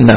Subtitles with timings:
[0.00, 0.14] No,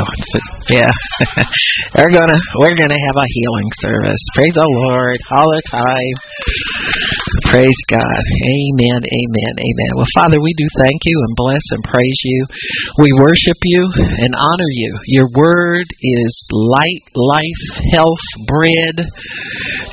[0.70, 0.92] yeah.
[1.98, 4.22] we're gonna we're gonna have a healing service.
[4.36, 7.18] Praise the Lord all the time.
[7.52, 8.24] Praise God.
[8.48, 9.04] Amen.
[9.04, 9.54] Amen.
[9.60, 9.92] Amen.
[10.00, 12.48] Well, Father, we do thank you and bless and praise you.
[12.96, 14.96] We worship you and honor you.
[15.12, 19.04] Your word is light, life, health, bread,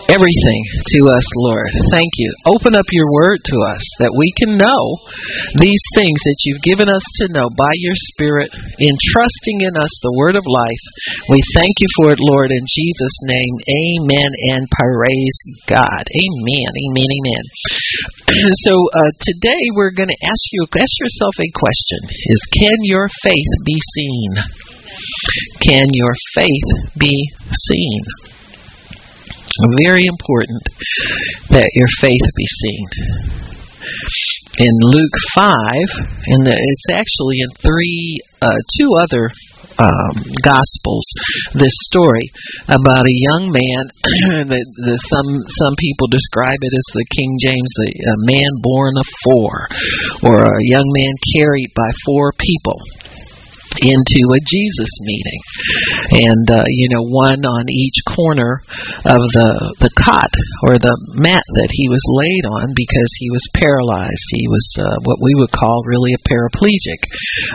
[0.07, 0.63] everything
[0.95, 1.67] to us, Lord.
[1.91, 2.31] Thank you.
[2.47, 5.03] Open up your word to us that we can know
[5.59, 10.15] these things that you've given us to know by your Spirit, entrusting in us the
[10.15, 10.85] word of life.
[11.27, 13.55] We thank you for it, Lord, in Jesus' name.
[13.67, 16.07] Amen and praise God.
[16.07, 16.71] Amen.
[16.87, 17.11] Amen.
[17.19, 17.48] Amen.
[18.69, 23.09] So uh, today we're going to ask you ask yourself a question: Is can your
[23.23, 24.31] faith be seen?
[25.61, 28.01] Can your faith be seen?
[29.83, 30.63] Very important
[31.51, 33.39] that your faith be seen
[34.59, 35.47] in Luke 5,
[36.27, 39.31] and it's actually in three, uh, two other
[39.79, 41.07] um, Gospels
[41.55, 42.27] this story
[42.67, 43.83] about a young man.
[44.51, 48.99] the, the, some some people describe it as the King James, the a man borne
[48.99, 49.71] of four,
[50.27, 52.79] or a young man carried by four people
[53.83, 55.41] into a Jesus meeting,
[56.31, 58.63] and uh, you know, one on each corner
[59.07, 60.31] of the the cot
[60.67, 64.27] or the mat that he was laid on because he was paralyzed.
[64.35, 67.01] He was uh, what we would call really a paraplegic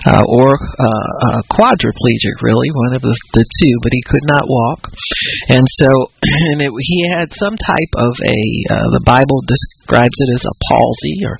[0.07, 4.47] uh, or uh, a quadriplegic, really one of the, the two, but he could not
[4.47, 4.89] walk,
[5.49, 5.89] and so
[6.53, 8.39] and it, he had some type of a
[8.71, 11.35] uh, the Bible describes it as a palsy or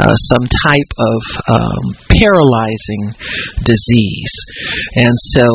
[0.00, 3.14] uh, some type of um, paralyzing
[3.64, 4.27] disease.
[4.96, 5.46] And so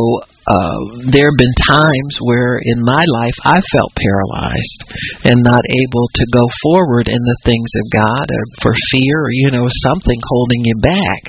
[0.44, 4.80] uh, there have been times where in my life I felt paralyzed
[5.24, 9.32] and not able to go forward in the things of God or for fear, or,
[9.32, 11.22] you know, something holding you back.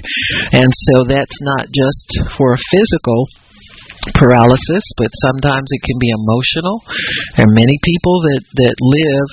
[0.50, 3.30] And so that's not just for a physical
[4.12, 6.82] paralysis, but sometimes it can be emotional.
[7.36, 9.28] There are many people that, that live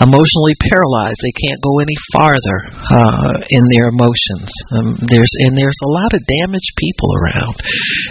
[0.00, 1.20] emotionally paralyzed.
[1.22, 2.58] They can't go any farther
[2.90, 4.50] uh, in their emotions.
[4.74, 7.54] Um, there's and there's a lot of damaged people around.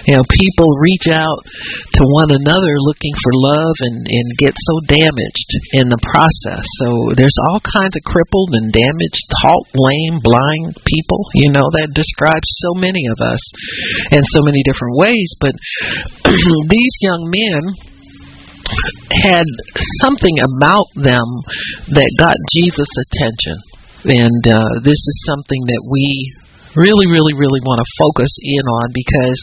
[0.07, 1.43] You know, people reach out
[1.99, 6.63] to one another looking for love and and get so damaged in the process.
[6.83, 11.27] So there's all kinds of crippled and damaged, halt, lame, blind people.
[11.35, 13.41] You know that describes so many of us
[14.11, 15.35] in so many different ways.
[15.39, 15.55] But
[16.71, 17.92] these young men
[19.11, 19.45] had
[20.01, 21.27] something about them
[21.95, 23.57] that got Jesus' attention.
[24.03, 26.35] And uh, this is something that we
[26.75, 29.39] really, really, really want to focus in on because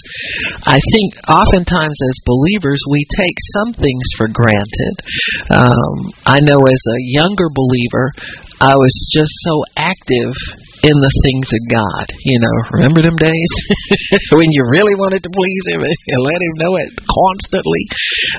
[0.67, 4.95] I think oftentimes as believers we take some things for granted.
[5.51, 8.11] Um, I know as a younger believer,
[8.61, 10.35] I was just so active
[10.81, 12.07] in the things of God.
[12.25, 13.53] You know, remember them days
[14.37, 17.85] when you really wanted to please Him and let Him know it constantly.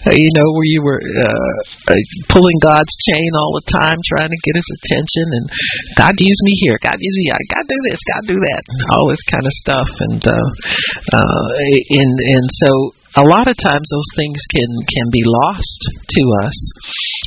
[0.09, 1.57] Uh, you know, where you were uh,
[1.93, 2.03] uh,
[2.33, 5.45] pulling God's chain all the time, trying to get His attention, and
[5.97, 9.05] God use me here, God use me, I God do this, God do that, all
[9.09, 10.49] this kind of stuff, and uh,
[11.13, 11.47] uh,
[11.93, 16.57] and and so a lot of times those things can can be lost to us.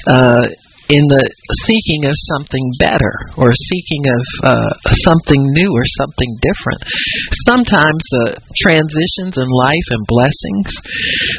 [0.06, 0.46] Uh,
[0.92, 1.24] in the
[1.64, 4.72] seeking of something better or seeking of uh,
[5.08, 6.80] something new or something different.
[7.48, 10.68] Sometimes the transitions in life and blessings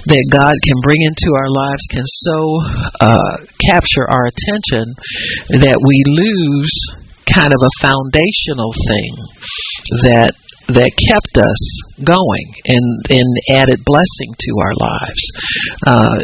[0.10, 2.40] that God can bring into our lives can so
[3.06, 4.86] uh, capture our attention
[5.62, 6.74] that we lose
[7.30, 9.14] kind of a foundational thing
[10.06, 10.34] that
[10.74, 11.62] that kept us
[12.02, 15.24] going and and added blessing to our lives.
[15.86, 16.18] Uh,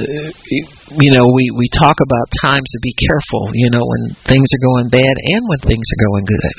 [0.97, 3.53] you know, we we talk about times to be careful.
[3.53, 6.53] You know, when things are going bad and when things are going good.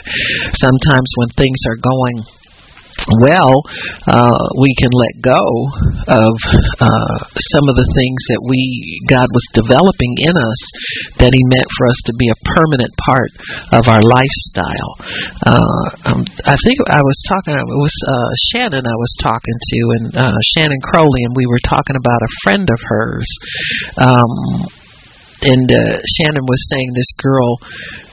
[0.54, 2.22] Sometimes when things are going
[3.24, 3.64] well,
[4.06, 5.42] uh, we can let go
[6.08, 6.34] of
[6.80, 10.60] uh, some of the things that we God was developing in us
[11.18, 13.32] that He meant for us to be a permanent part
[13.72, 14.92] of our lifestyle.
[15.42, 17.56] Uh, um, I think I was talking.
[17.56, 21.62] It was uh, Shannon I was talking to, and uh, Shannon Crowley, and we were
[21.64, 23.28] talking about a friend of hers.
[23.98, 24.68] Um,
[25.42, 27.58] and uh, Shannon was saying this girl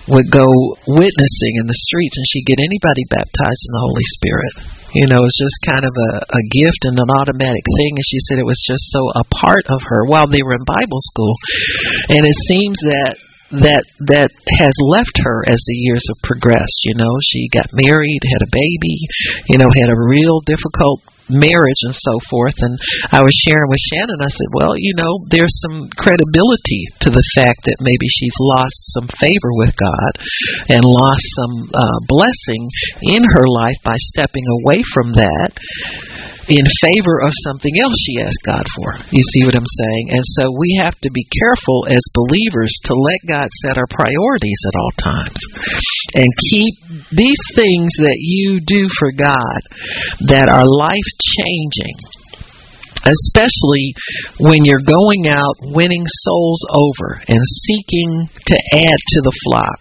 [0.09, 0.49] would go
[0.89, 4.53] witnessing in the streets and she'd get anybody baptized in the Holy Spirit.
[4.97, 7.93] You know, it's just kind of a, a gift and an automatic thing.
[7.93, 10.65] And she said it was just so a part of her while they were in
[10.65, 11.33] Bible school.
[12.09, 13.15] And it seems that
[13.49, 13.81] that
[14.13, 14.29] that
[14.61, 16.85] has left her as the years have progressed.
[16.85, 18.97] You know, she got married, had a baby,
[19.49, 22.57] you know, had a real difficult marriage and so forth.
[22.59, 22.77] And
[23.13, 27.25] I was sharing with Shannon, I said, well, you know, there's some credibility to the
[27.37, 30.11] fact that maybe she's lost some favor with God
[30.69, 32.69] and lost some uh, blessing
[33.05, 35.53] in her life by stepping away from that
[36.49, 38.97] in favor of something else she asked God for.
[39.13, 40.05] You see what I'm saying?
[40.09, 44.61] And so we have to be careful as believers to let God set our priorities
[44.65, 45.39] at all times
[46.17, 46.73] and keep
[47.13, 49.61] these things that you do for God
[50.27, 51.97] that are life changing
[53.05, 53.95] especially
[54.39, 59.79] when you're going out winning souls over and seeking to add to the flock.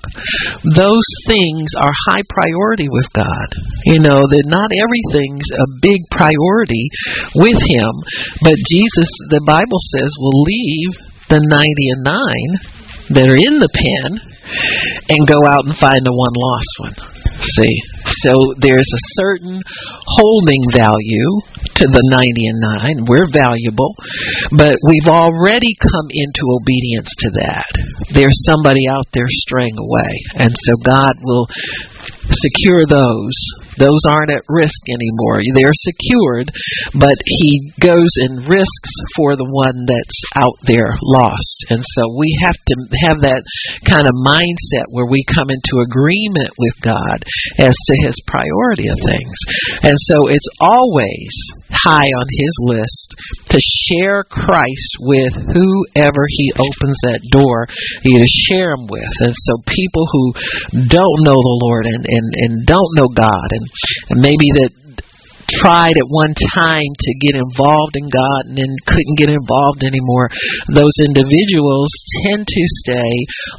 [0.76, 3.48] Those things are high priority with God.
[3.84, 6.90] You know, that not everything's a big priority
[7.34, 7.92] with Him,
[8.42, 10.92] but Jesus, the Bible says, will leave
[11.28, 14.37] the 90 and 9 that are in the pen
[15.08, 16.96] and go out and find the one lost one.
[17.38, 17.76] See,
[18.24, 21.30] so there's a certain holding value
[21.78, 23.06] to the 90 and 9.
[23.06, 23.94] We're valuable,
[24.50, 27.70] but we've already come into obedience to that.
[28.10, 31.46] There's somebody out there straying away, and so God will
[32.26, 33.38] secure those
[33.78, 35.40] those aren't at risk anymore.
[35.54, 36.50] They're secured,
[36.98, 41.70] but he goes and risks for the one that's out there lost.
[41.70, 42.74] And so we have to
[43.06, 43.42] have that
[43.86, 47.22] kind of mindset where we come into agreement with God
[47.58, 49.38] as to his priority of things.
[49.82, 51.32] And so it's always
[51.70, 53.08] high on his list
[53.54, 57.66] to share Christ with whoever he opens that door
[58.02, 59.12] you to share him with.
[59.20, 60.32] And so people who
[60.88, 63.67] don't know the Lord and, and, and don't know God and
[64.10, 64.70] and maybe that
[65.48, 70.28] tried at one time to get involved in God and then couldn't get involved anymore,
[70.72, 71.90] those individuals
[72.26, 73.12] tend to stay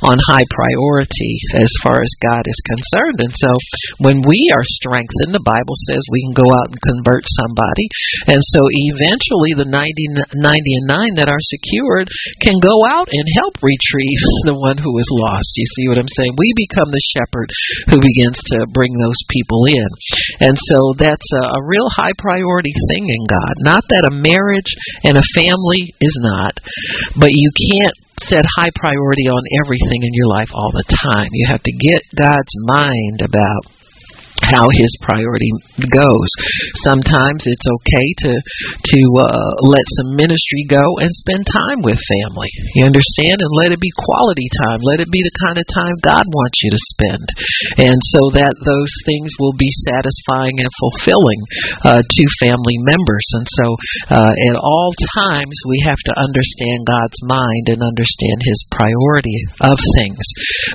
[0.06, 3.20] on high priority as far as God is concerned.
[3.26, 3.52] And so
[4.00, 7.88] when we are strengthened, the Bible says we can go out and convert somebody.
[8.28, 12.12] And so eventually the 90, 90 and 9 that are secured
[12.44, 15.56] can go out and help retrieve the one who is lost.
[15.56, 16.36] You see what I'm saying?
[16.36, 17.50] We become the shepherd
[17.90, 19.90] who begins to bring those people in.
[20.44, 23.56] And so that's a, a real real high priority thing in God.
[23.64, 26.60] Not that a marriage and a family is not,
[27.16, 31.32] but you can't set high priority on everything in your life all the time.
[31.32, 33.72] You have to get God's mind about
[34.44, 35.52] how his priority
[35.92, 36.30] goes.
[36.86, 38.32] Sometimes it's okay to
[38.96, 42.50] to uh, let some ministry go and spend time with family.
[42.76, 44.80] You understand, and let it be quality time.
[44.84, 47.26] Let it be the kind of time God wants you to spend,
[47.78, 51.42] and so that those things will be satisfying and fulfilling
[51.84, 53.28] uh, to family members.
[53.36, 53.68] And so,
[54.14, 54.92] uh, at all
[55.30, 60.24] times, we have to understand God's mind and understand His priority of things.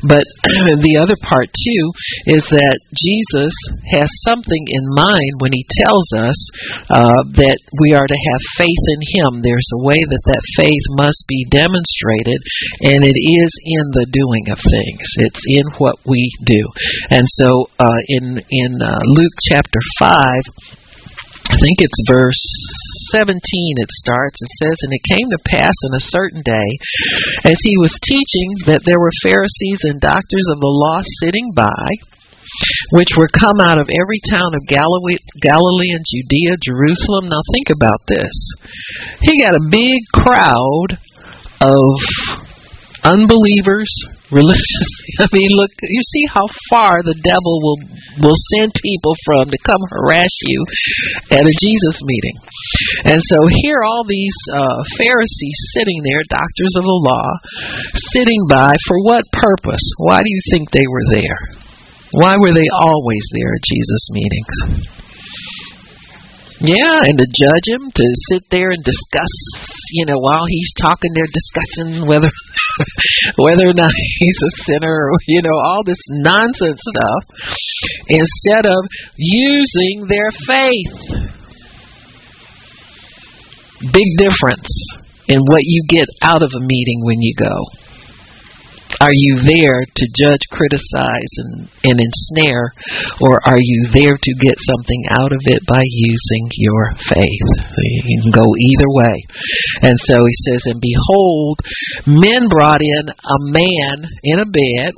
[0.04, 0.24] But
[0.84, 1.84] the other part too
[2.26, 3.53] is that Jesus
[3.94, 6.38] has something in mind when he tells us
[6.90, 9.30] uh, that we are to have faith in him.
[9.42, 12.40] There's a way that that faith must be demonstrated,
[12.82, 15.06] and it is in the doing of things.
[15.24, 16.62] It's in what we do.
[17.10, 20.44] And so, uh, in in uh, Luke chapter five.
[21.44, 22.40] I think it's verse
[23.12, 23.36] 17
[23.76, 24.40] it starts.
[24.40, 26.68] It says, And it came to pass in a certain day,
[27.44, 31.84] as he was teaching, that there were Pharisees and doctors of the law sitting by,
[32.90, 37.28] which were come out of every town of Galilee, Galilee and Judea, Jerusalem.
[37.28, 38.34] Now think about this.
[39.22, 40.98] He got a big crowd
[41.60, 41.84] of
[43.04, 43.90] unbelievers,
[44.32, 44.88] religious.
[45.20, 47.78] I mean, look, you see how far the devil will
[48.22, 50.64] will send people from to come harass you
[51.34, 52.38] at a Jesus meeting.
[53.10, 57.26] And so here all these uh, Pharisees sitting there, doctors of the law,
[58.14, 59.82] sitting by for what purpose?
[59.98, 61.63] Why do you think they were there?
[62.14, 64.56] Why were they always there at Jesus meetings?
[66.60, 69.34] Yeah, and to judge him, to sit there and discuss,
[69.90, 72.30] you know, while he's talking, they're discussing whether
[73.36, 77.22] whether or not he's a sinner, or, you know, all this nonsense stuff,
[78.08, 81.34] instead of using their faith.
[83.92, 84.70] Big difference
[85.28, 87.83] in what you get out of a meeting when you go.
[89.00, 92.72] Are you there to judge, criticize, and, and ensnare,
[93.20, 97.48] or are you there to get something out of it by using your faith?
[97.78, 99.16] You can go either way.
[99.82, 101.60] And so he says, And behold,
[102.06, 104.92] men brought in a man in a bed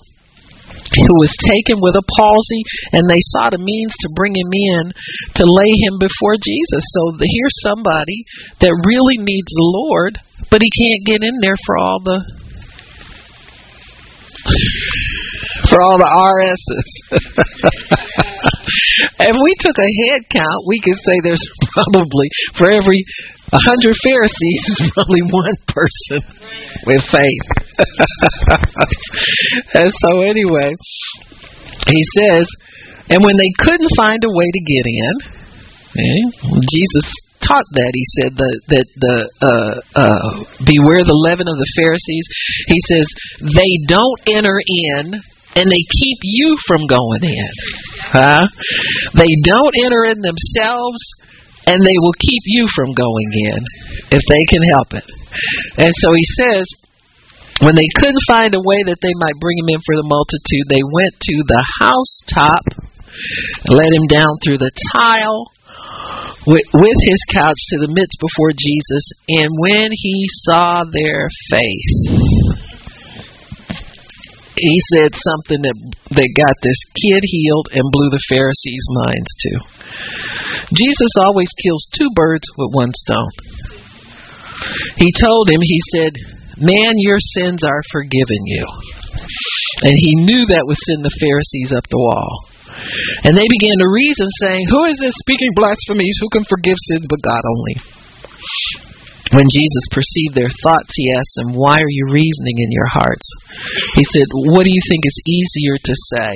[0.95, 2.63] who was taken with a palsy,
[2.93, 4.93] and they sought a means to bring him in
[5.35, 6.85] to lay him before Jesus.
[6.95, 8.25] So here's somebody
[8.61, 12.23] that really needs the Lord, but he can't get in there for all the
[15.69, 16.89] for all the RSs.
[19.21, 23.05] if we took a head count, we could say there's probably for every
[23.53, 26.21] a hundred Pharisees, probably one person
[26.87, 27.43] with faith.
[29.75, 30.75] and so anyway,
[31.87, 32.47] he says,
[33.11, 35.21] and when they couldn't find a way to get in,
[35.99, 36.31] eh,
[36.69, 37.93] Jesus taught that.
[37.95, 40.29] He said the, that the uh, uh,
[40.65, 42.27] beware the leaven of the Pharisees.
[42.69, 43.07] He says
[43.41, 45.17] they don't enter in
[45.57, 47.53] and they keep you from going in.
[48.13, 48.45] Huh?
[49.17, 51.01] They don't enter in themselves
[51.67, 53.61] and they will keep you from going in
[54.13, 55.07] if they can help it.
[55.81, 56.65] And so he says
[57.65, 60.69] when they couldn't find a way that they might bring him in for the multitude,
[60.69, 62.65] they went to the housetop,
[63.73, 65.49] let him down through the tile
[66.47, 72.47] with, his couch to the midst before Jesus, and when he saw their faith,
[74.57, 75.79] he said something that
[76.17, 79.59] that got this kid healed and blew the Pharisees' minds too.
[80.73, 83.35] Jesus always kills two birds with one stone.
[84.97, 86.13] He told him, he said,
[86.57, 88.65] Man, your sins are forgiven you.
[89.85, 92.49] And he knew that would send the Pharisees up the wall.
[93.25, 96.19] And they began to reason, saying, Who is this speaking blasphemies?
[96.21, 97.77] Who can forgive sins but God only?
[99.35, 103.27] When Jesus perceived their thoughts, he asked them, Why are you reasoning in your hearts?
[103.99, 106.33] He said, What do you think is easier to say?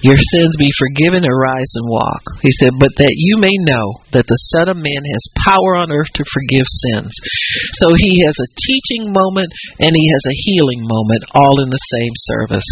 [0.00, 2.22] Your sins be forgiven, arise and walk.
[2.40, 5.92] He said, But that you may know that the Son of Man has power on
[5.92, 7.12] earth to forgive sins.
[7.76, 11.86] So he has a teaching moment and he has a healing moment all in the
[12.00, 12.70] same service.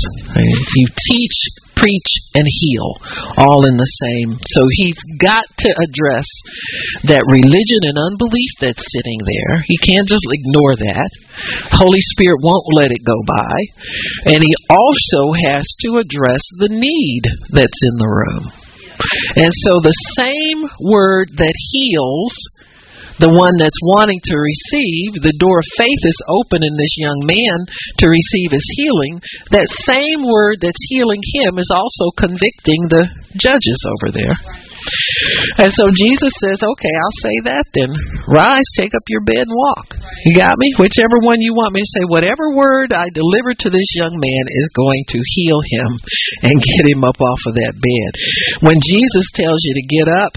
[0.73, 1.37] You teach
[1.79, 2.99] preach, and heal
[3.39, 4.37] all in the same.
[4.37, 6.29] So he's got to address
[7.07, 9.63] that religion and unbelief that's sitting there.
[9.65, 11.11] He can't just ignore that.
[11.79, 13.57] Holy Spirit won't let it go by.
[14.35, 17.23] And he also has to address the need
[17.55, 18.45] that's in the room.
[19.39, 22.35] And so the same word that heals
[23.19, 27.21] the one that's wanting to receive, the door of faith is open in this young
[27.27, 27.67] man
[28.03, 29.21] to receive his healing.
[29.51, 34.39] That same word that's healing him is also convicting the judges over there.
[35.59, 37.91] And so Jesus says, okay, I'll say that then.
[38.31, 39.99] Rise, take up your bed and walk.
[40.25, 40.71] You got me?
[40.79, 44.45] Whichever one you want me to say, whatever word I deliver to this young man
[44.47, 45.91] is going to heal him
[46.47, 48.11] and get him up off of that bed.
[48.63, 50.35] When Jesus tells you to get up,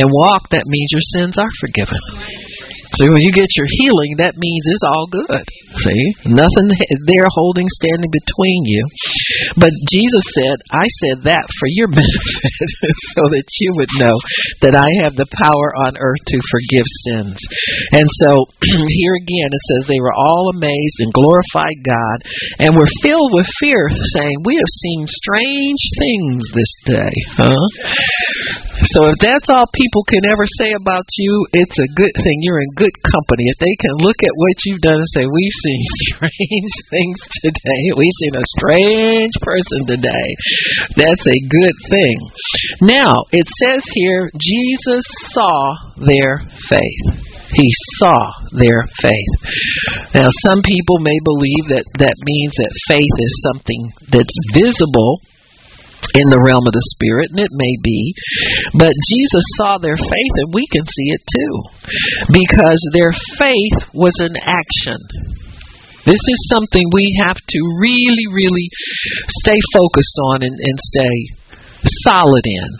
[0.00, 2.49] and walk, that means your sins are forgiven.
[2.98, 5.46] So when you get your healing, that means it's all good.
[5.86, 6.04] See?
[6.26, 6.68] Nothing
[7.06, 8.82] there holding, standing between you.
[9.54, 14.16] But Jesus said, I said that for your benefit, so that you would know
[14.66, 17.38] that I have the power on earth to forgive sins.
[17.94, 18.50] And so
[18.98, 22.18] here again it says they were all amazed and glorified God
[22.58, 27.14] and were filled with fear, saying, We have seen strange things this day.
[27.38, 27.66] Huh?
[28.96, 32.42] So if that's all people can ever say about you, it's a good thing.
[32.42, 33.44] You're in good company.
[33.52, 37.82] If they can look at what you've done and say, We've seen strange things today,
[37.92, 40.28] we've seen a strange person today,
[40.96, 42.16] that's a good thing.
[42.80, 45.04] Now, it says here, Jesus
[45.36, 46.40] saw their
[46.72, 47.28] faith.
[47.52, 47.68] He
[47.98, 49.34] saw their faith.
[50.14, 55.20] Now, some people may believe that that means that faith is something that's visible
[56.14, 58.14] in the realm of the spirit, and it may be.
[58.74, 61.54] But Jesus saw their faith, and we can see it too.
[62.32, 64.98] Because their faith was an action.
[66.06, 68.68] This is something we have to really, really
[69.44, 71.16] stay focused on and, and stay
[72.08, 72.70] solid in.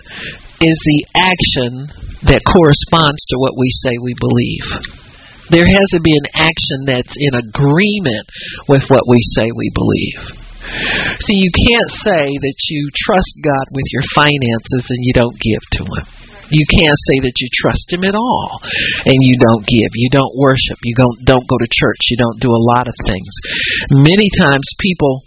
[0.60, 1.88] Is the action
[2.28, 4.66] that corresponds to what we say we believe.
[5.48, 8.28] There has to be an action that's in agreement
[8.68, 10.39] with what we say we believe.
[11.24, 15.62] See, you can't say that you trust God with your finances and you don't give
[15.80, 16.04] to Him.
[16.50, 18.58] You can't say that you trust Him at all
[19.06, 19.90] and you don't give.
[19.94, 20.78] You don't worship.
[20.82, 22.10] You don't don't go to church.
[22.10, 23.32] You don't do a lot of things.
[23.90, 25.22] Many times people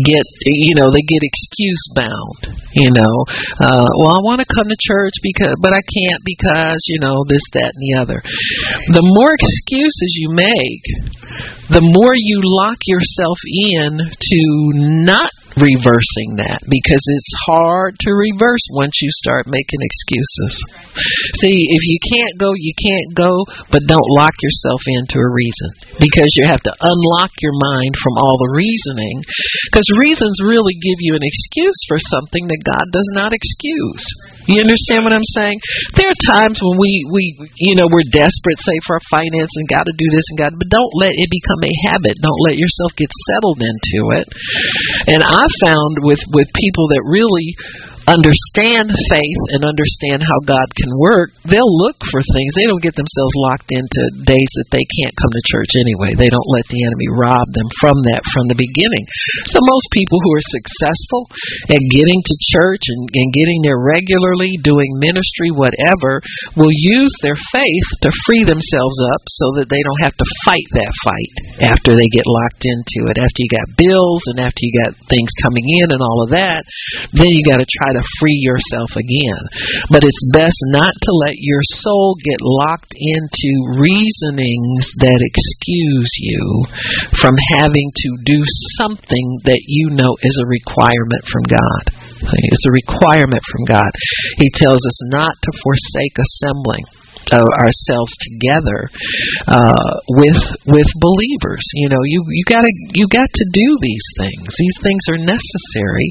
[0.00, 3.14] get you know they get excuse bound you know.
[3.60, 7.24] Uh well i want to come to church because but i can't because you know
[7.28, 8.18] this that and the other.
[8.88, 10.84] The more excuses you make
[11.68, 14.40] the more you lock yourself in to
[15.04, 20.52] not reversing that because it's hard to reverse once you start making excuses.
[21.44, 25.70] See, if you can't go, you can't go, but don't lock yourself into a reason
[26.00, 29.22] because you have to unlock your mind from all the reasoning
[29.68, 34.04] because reasons really give you an excuse for something that God does not excuse.
[34.50, 35.58] You understand what I'm saying?
[35.94, 37.22] There are times when we, we
[37.56, 40.52] you know, we're desperate, say, for our finance and got to do this and got,
[40.58, 42.18] but don't let it become a habit.
[42.18, 44.26] Don't let yourself get settled into it.
[45.06, 47.54] And I found with with people that really
[48.10, 52.50] understand faith and understand how God can work, they'll look for things.
[52.56, 56.18] They don't get themselves locked into days that they can't come to church anyway.
[56.18, 59.04] They don't let the enemy rob them from that from the beginning.
[59.46, 61.22] So most people who are successful
[61.70, 66.24] at getting to church and, and getting there regularly, doing ministry, whatever,
[66.58, 70.68] will use their faith to free themselves up so that they don't have to fight
[70.74, 71.34] that fight
[71.70, 73.16] after they get locked into it.
[73.20, 76.66] After you got bills and after you got things coming in and all of that,
[77.14, 79.42] then you got to try to free yourself again.
[79.88, 86.66] But it's best not to let your soul get locked into reasonings that excuse you
[87.20, 88.40] from having to do
[88.80, 91.84] something that you know is a requirement from God.
[92.22, 93.90] It's a requirement from God.
[94.38, 96.86] He tells us not to forsake assembling
[97.30, 98.90] uh, ourselves together
[99.46, 101.62] uh, with with believers.
[101.74, 104.48] You know, you you got to you got to do these things.
[104.58, 106.10] These things are necessary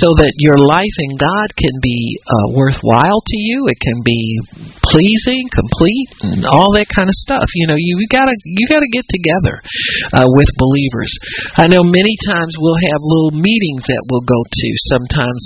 [0.00, 3.68] so that your life in God can be uh, worthwhile to you.
[3.68, 4.40] It can be
[4.86, 7.46] pleasing, complete, and all that kind of stuff.
[7.54, 9.60] You know, you, you gotta you gotta get together
[10.14, 11.12] uh, with believers.
[11.56, 14.68] I know many times we'll have little meetings that we'll go to.
[14.88, 15.42] Sometimes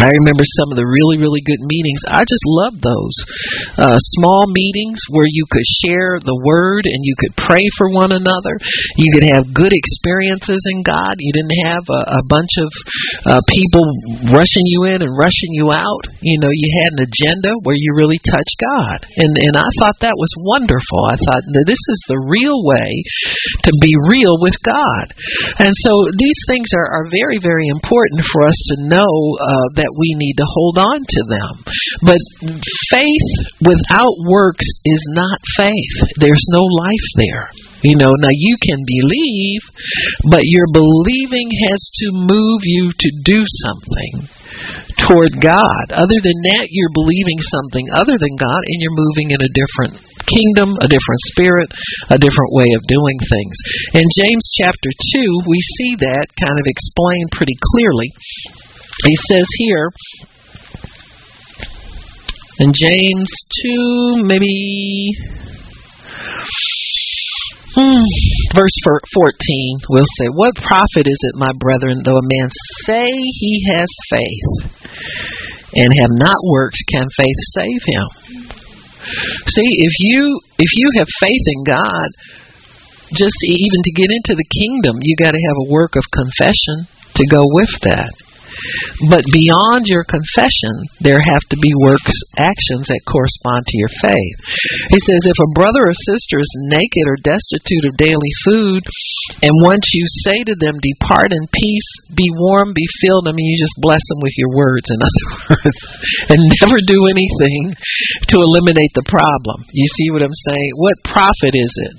[0.00, 2.00] I remember some of the really, really good meetings.
[2.08, 3.16] I just loved those
[3.76, 8.12] uh, small meetings where you could share the word and you could pray for one
[8.12, 8.56] another.
[8.96, 11.20] You could have good experiences in God.
[11.20, 12.70] You didn't have a, a bunch of
[13.28, 13.84] uh, people
[14.32, 16.04] rushing you in and rushing you out.
[16.24, 20.00] You know, you had an agenda where you really touched God, and and I thought
[20.00, 21.00] that was wonderful.
[21.08, 22.88] I thought this is the real way
[23.68, 25.12] to be real with God,
[25.60, 29.12] and so these things are, are very, very important for us to know.
[29.40, 31.52] Uh, that we need to hold on to them.
[32.04, 32.20] But
[32.92, 33.30] faith
[33.64, 35.96] without works is not faith.
[36.20, 37.48] There's no life there.
[37.80, 39.62] You know, now you can believe,
[40.28, 44.28] but your believing has to move you to do something
[45.00, 45.84] toward God.
[45.88, 49.96] Other than that, you're believing something other than God and you're moving in a different
[50.28, 51.72] kingdom, a different spirit,
[52.12, 53.56] a different way of doing things.
[53.96, 58.12] In James chapter 2, we see that kind of explained pretty clearly
[59.06, 59.90] he says here
[62.60, 63.30] in James
[63.64, 65.16] 2, maybe
[67.74, 68.04] hmm,
[68.54, 72.48] verse 14, we'll say, What profit is it, my brethren, though a man
[72.84, 74.70] say he has faith
[75.74, 78.08] and have not works, can faith save him?
[79.48, 82.08] See, if you if you have faith in God,
[83.14, 86.86] just even to get into the kingdom, you got to have a work of confession
[87.14, 88.12] to go with that.
[89.08, 94.36] But beyond your confession, there have to be works, actions that correspond to your faith.
[94.92, 98.82] He says, if a brother or sister is naked or destitute of daily food,
[99.42, 103.48] and once you say to them, Depart in peace, be warm, be filled, I mean,
[103.48, 105.78] you just bless them with your words, in other words,
[106.34, 107.72] and never do anything
[108.32, 109.64] to eliminate the problem.
[109.72, 110.70] You see what I'm saying?
[110.76, 111.94] What profit is it?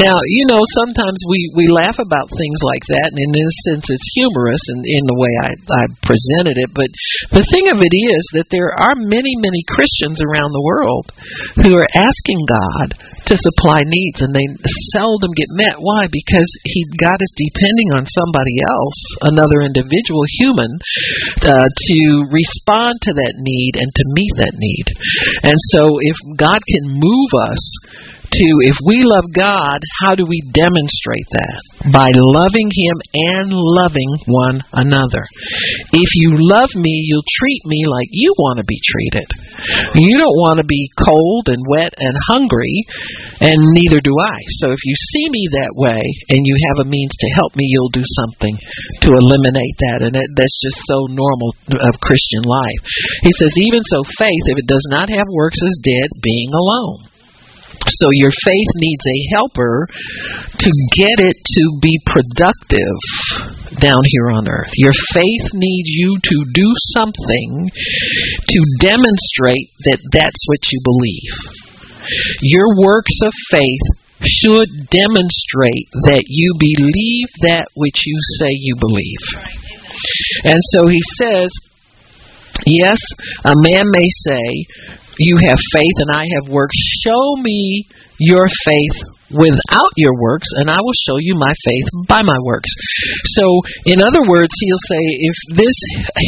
[0.00, 3.86] Now, you know, sometimes we, we laugh about things like that, and in this sense,
[3.90, 6.70] it's humorous in, in the way I, I presented it.
[6.72, 6.90] But
[7.32, 11.12] the thing of it is that there are many, many Christians around the world
[11.62, 12.96] who are asking God
[13.28, 14.48] to supply needs, and they
[14.96, 15.76] seldom get met.
[15.76, 16.08] Why?
[16.08, 20.80] Because he God is depending on somebody else, another individual human,
[21.44, 21.98] uh, to
[22.32, 24.86] respond to that need and to meet that need.
[25.44, 27.60] And so, if God can move us
[28.30, 31.92] to if we love God, how do we demonstrate that?
[31.92, 35.24] By loving Him and loving one another.
[35.92, 39.28] If you love me, you'll treat me like you want to be treated.
[39.98, 42.86] You don't want to be cold and wet and hungry,
[43.40, 44.38] and neither do I.
[44.62, 47.66] So if you see me that way and you have a means to help me,
[47.66, 48.54] you'll do something
[49.02, 50.06] to eliminate that.
[50.06, 52.80] And that's just so normal of Christian life.
[53.24, 57.07] He says, even so, faith, if it does not have works, is dead, being alone.
[57.86, 59.86] So your faith needs a helper
[60.58, 62.98] to get it to be productive
[63.78, 64.72] down here on earth.
[64.74, 71.68] Your faith needs you to do something to demonstrate that that's what you believe.
[72.42, 73.86] Your works of faith
[74.22, 79.22] should demonstrate that you believe that which you say you believe.
[80.44, 81.50] And so he says,
[82.66, 82.98] Yes,
[83.44, 84.66] a man may say,
[85.18, 86.76] you have faith and I have works.
[87.04, 87.86] Show me
[88.18, 92.72] your faith without your works, and I will show you my faith by my works.
[93.36, 93.44] So,
[93.84, 95.78] in other words, he'll say, if this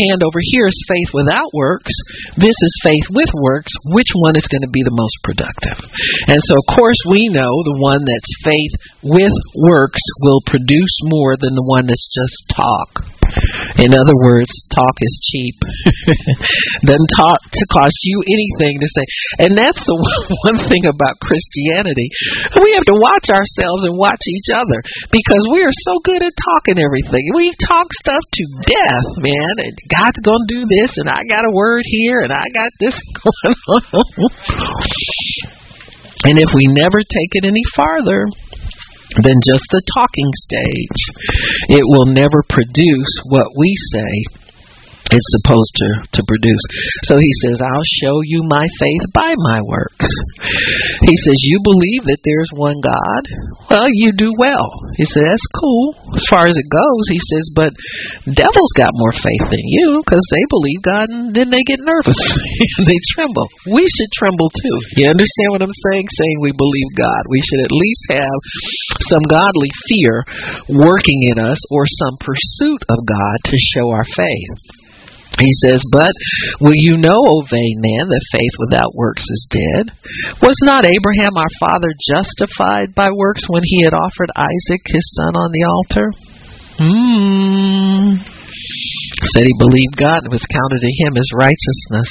[0.05, 1.93] hand over here is faith without works,
[2.37, 5.81] this is faith with works, which one is going to be the most productive?
[6.29, 11.37] And so, of course, we know the one that's faith with works will produce more
[11.41, 13.10] than the one that's just talk
[13.81, 15.57] In other words, talk is cheap.
[16.89, 19.05] Doesn't talk to cost you anything to say.
[19.47, 19.99] And that's the
[20.51, 22.09] one thing about Christianity.
[22.61, 26.35] We have to watch ourselves and watch each other because we are so good at
[26.37, 27.25] talking everything.
[27.35, 29.55] We talk stuff to death, man.
[29.65, 32.71] And God's going to do this, and I got a word here, and I got
[32.79, 34.29] this going on.
[36.29, 38.29] and if we never take it any farther,
[39.19, 41.01] than just the talking stage.
[41.69, 44.40] It will never produce what we say
[45.11, 46.65] is supposed to, to produce.
[47.11, 50.09] So he says, I'll show you my faith by my works.
[51.03, 53.23] He says, You believe that there's one God?
[53.71, 54.71] Well, you do well.
[54.97, 57.05] He says, That's cool as far as it goes.
[57.11, 57.73] He says, But
[58.31, 62.19] devils got more faith than you because they believe God and then they get nervous.
[62.87, 63.47] they tremble.
[63.67, 64.77] We should tremble too.
[64.97, 66.07] You understand what I'm saying?
[66.07, 67.23] Saying we believe God.
[67.29, 68.39] We should at least have
[69.11, 70.25] some godly fear
[70.71, 74.80] working in us or some pursuit of God to show our faith.
[75.41, 76.13] He says, But
[76.61, 79.97] will you know, O vain man, that faith without works is dead?
[80.43, 85.35] Was not Abraham our father justified by works when he had offered Isaac his son
[85.37, 86.13] on the altar?
[86.79, 88.40] Hmm
[89.35, 92.09] said he believed God and was counted to him as righteousness.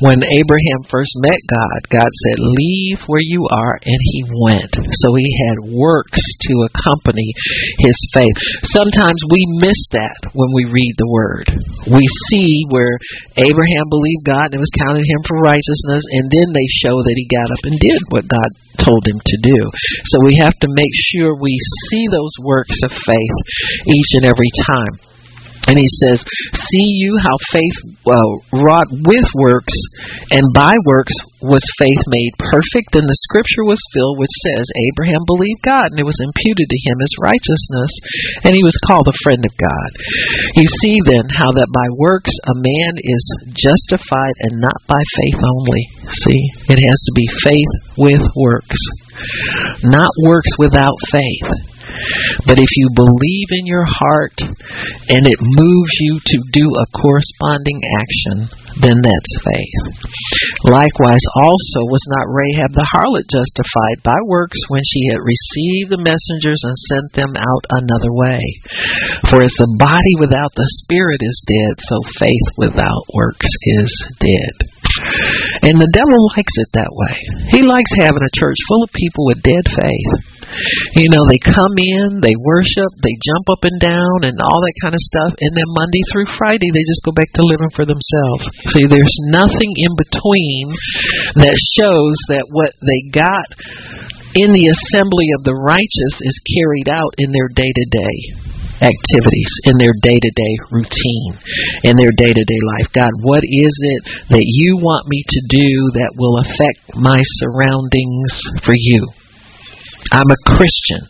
[0.00, 4.72] When Abraham first met God, God said, Leave where you are, and he went.
[4.74, 7.34] So he had works to accompany
[7.78, 8.36] his faith.
[8.64, 11.46] Sometimes we miss that when we read the word.
[11.88, 12.96] We see where
[13.36, 17.16] Abraham believed God and it was counted him for righteousness, and then they show that
[17.16, 19.58] he got up and did what God told him to do.
[20.14, 21.56] So we have to make sure we
[21.90, 23.36] see those works of faith
[23.86, 25.07] each and every time.
[25.66, 26.22] And he says,
[26.70, 29.74] See you how faith uh, wrought with works,
[30.30, 32.94] and by works was faith made perfect.
[32.98, 36.84] And the scripture was filled, which says, Abraham believed God, and it was imputed to
[36.88, 37.92] him as righteousness,
[38.44, 39.90] and he was called a friend of God.
[40.56, 45.40] You see then how that by works a man is justified and not by faith
[45.42, 45.82] only.
[46.26, 46.42] See,
[46.72, 48.80] it has to be faith with works,
[49.84, 51.77] not works without faith.
[52.46, 54.36] But if you believe in your heart
[55.08, 58.36] and it moves you to do a corresponding action,
[58.80, 59.82] then that's faith.
[60.64, 66.04] Likewise, also was not Rahab the harlot justified by works when she had received the
[66.04, 68.42] messengers and sent them out another way?
[69.30, 73.50] For as the body without the spirit is dead, so faith without works
[73.82, 73.90] is
[74.22, 74.54] dead.
[75.62, 77.16] And the devil likes it that way.
[77.50, 80.37] He likes having a church full of people with dead faith.
[80.96, 84.80] You know, they come in, they worship, they jump up and down and all that
[84.82, 87.84] kind of stuff, and then Monday through Friday they just go back to living for
[87.84, 88.48] themselves.
[88.72, 90.64] See, there's nothing in between
[91.40, 93.48] that shows that what they got
[94.36, 98.16] in the assembly of the righteous is carried out in their day to day
[98.78, 101.34] activities, in their day to day routine,
[101.82, 102.88] in their day to day life.
[102.94, 108.30] God, what is it that you want me to do that will affect my surroundings
[108.62, 109.08] for you?
[110.12, 111.02] I'm a Christian.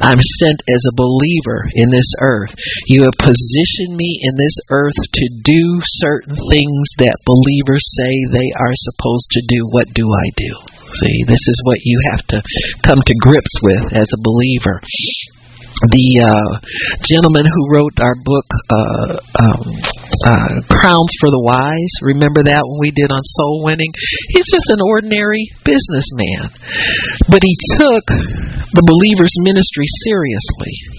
[0.00, 2.54] I'm sent as a believer in this earth.
[2.86, 8.50] You have positioned me in this earth to do certain things that believers say they
[8.54, 9.66] are supposed to do.
[9.70, 10.52] What do I do?
[11.04, 12.42] See, this is what you have to
[12.84, 14.80] come to grips with as a believer
[15.86, 16.58] the uh,
[17.06, 19.62] gentleman who wrote our book uh, um,
[20.26, 23.92] uh, crowns for the wise remember that when we did on soul winning
[24.32, 26.50] he's just an ordinary businessman
[27.30, 28.04] but he took
[28.74, 30.98] the believer's ministry seriously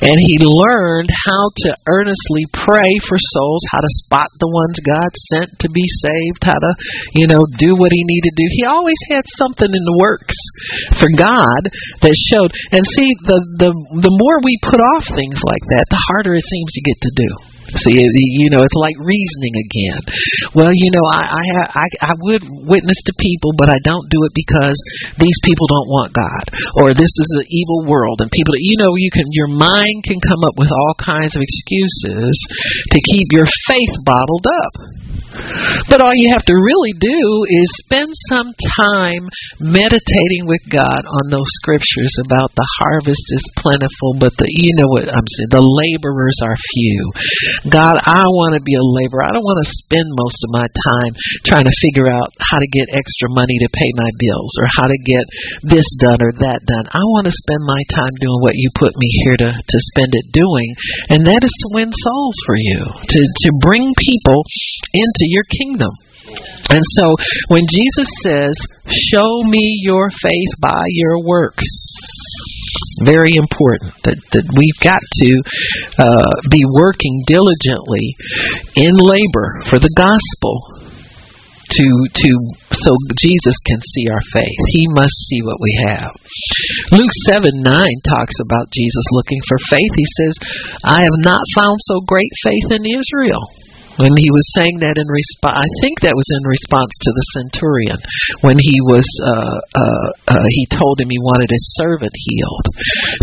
[0.00, 5.12] and he learned how to earnestly pray for souls, how to spot the ones God
[5.32, 6.72] sent to be saved, how to,
[7.12, 8.48] you know, do what he needed to do.
[8.56, 10.38] He always had something in the works
[10.96, 11.68] for God
[12.00, 12.52] that showed.
[12.72, 13.70] And see, the the
[14.00, 17.12] the more we put off things like that, the harder it seems to get to
[17.14, 17.49] do.
[17.78, 20.02] See, you know, it's like reasoning again.
[20.54, 24.26] Well, you know, I, I I I would witness to people, but I don't do
[24.26, 24.76] it because
[25.18, 26.44] these people don't want God,
[26.82, 28.54] or this is an evil world, and people.
[28.58, 32.34] You know, you can your mind can come up with all kinds of excuses
[32.90, 35.00] to keep your faith bottled up.
[35.88, 38.50] But all you have to really do is spend some
[38.82, 44.74] time meditating with God on those scriptures about the harvest is plentiful, but the you
[44.74, 47.00] know what I'm saying, the laborers are few.
[47.68, 49.28] God, I want to be a laborer.
[49.28, 51.12] I don't want to spend most of my time
[51.44, 54.88] trying to figure out how to get extra money to pay my bills or how
[54.88, 55.24] to get
[55.60, 56.86] this done or that done.
[56.88, 60.16] I want to spend my time doing what you put me here to, to spend
[60.16, 60.72] it doing,
[61.12, 64.40] and that is to win souls for you, to, to bring people
[64.96, 65.92] into your kingdom.
[66.70, 67.16] And so
[67.48, 68.54] when Jesus says,
[68.86, 71.66] Show me your faith by your works,
[73.04, 75.30] Very important that, that we've got to
[75.98, 78.16] uh, be working diligently
[78.76, 80.80] in labor for the gospel
[81.70, 81.86] to
[82.26, 82.30] to
[82.74, 82.90] so
[83.22, 84.58] Jesus can see our faith.
[84.74, 86.10] He must see what we have.
[86.90, 89.92] Luke seven nine talks about Jesus looking for faith.
[89.94, 90.34] He says,
[90.84, 93.59] "I have not found so great faith in Israel."
[94.00, 97.26] When he was saying that in response, I think that was in response to the
[97.36, 98.00] centurion
[98.40, 102.66] when he was uh, uh, uh, he told him he wanted his servant healed.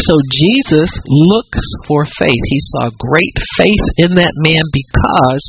[0.06, 2.44] So Jesus looks for faith.
[2.46, 5.44] He saw great faith in that man because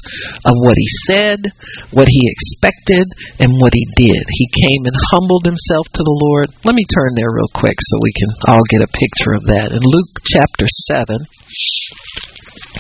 [0.48, 1.44] of what he said,
[1.92, 3.04] what he expected,
[3.36, 4.24] and what he did.
[4.32, 6.56] He came and humbled himself to the Lord.
[6.64, 9.76] Let me turn there real quick so we can all get a picture of that.
[9.76, 11.20] In Luke chapter seven.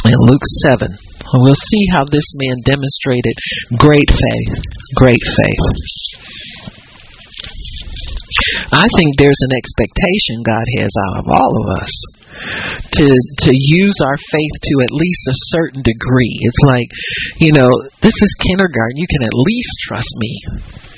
[0.04, 0.46] In Luke
[1.32, 3.36] 7, we'll see how this man demonstrated
[3.76, 4.52] great faith.
[4.96, 5.64] Great faith.
[8.72, 11.92] I think there's an expectation God has out of all of us
[12.92, 16.38] to to use our faith to at least a certain degree.
[16.40, 16.88] It's like,
[17.38, 17.68] you know,
[18.00, 18.96] this is kindergarten.
[18.96, 20.40] You can at least trust me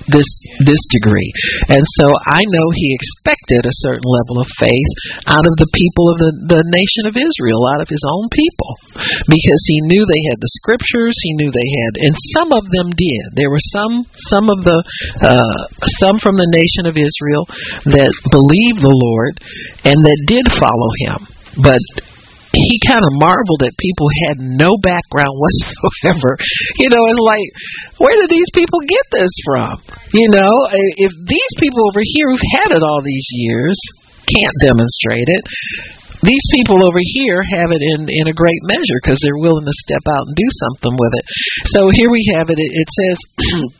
[0.08, 0.28] this
[0.64, 1.30] this degree.
[1.68, 4.92] And so I know he expected a certain level of faith
[5.26, 8.72] out of the people of the, the nation of Israel, out of his own people.
[9.28, 12.90] Because he knew they had the scriptures, he knew they had and some of them
[12.96, 13.36] did.
[13.36, 14.78] There were some some of the
[15.20, 15.58] uh,
[16.00, 17.44] some from the nation of Israel
[17.90, 19.40] that believed the Lord
[19.84, 21.26] and that did follow him.
[21.60, 21.82] But
[22.60, 26.36] he kind of marveled at people had no background whatsoever.
[26.76, 27.48] You know, it's like,
[27.98, 29.80] where did these people get this from?
[30.12, 33.76] You know, eh, if these people over here who've had it all these years
[34.28, 35.42] can't demonstrate it,
[36.22, 39.82] these people over here have it in in a great measure because they're willing to
[39.88, 41.24] step out and do something with it.
[41.72, 42.60] So here we have it.
[42.60, 43.70] It, it says.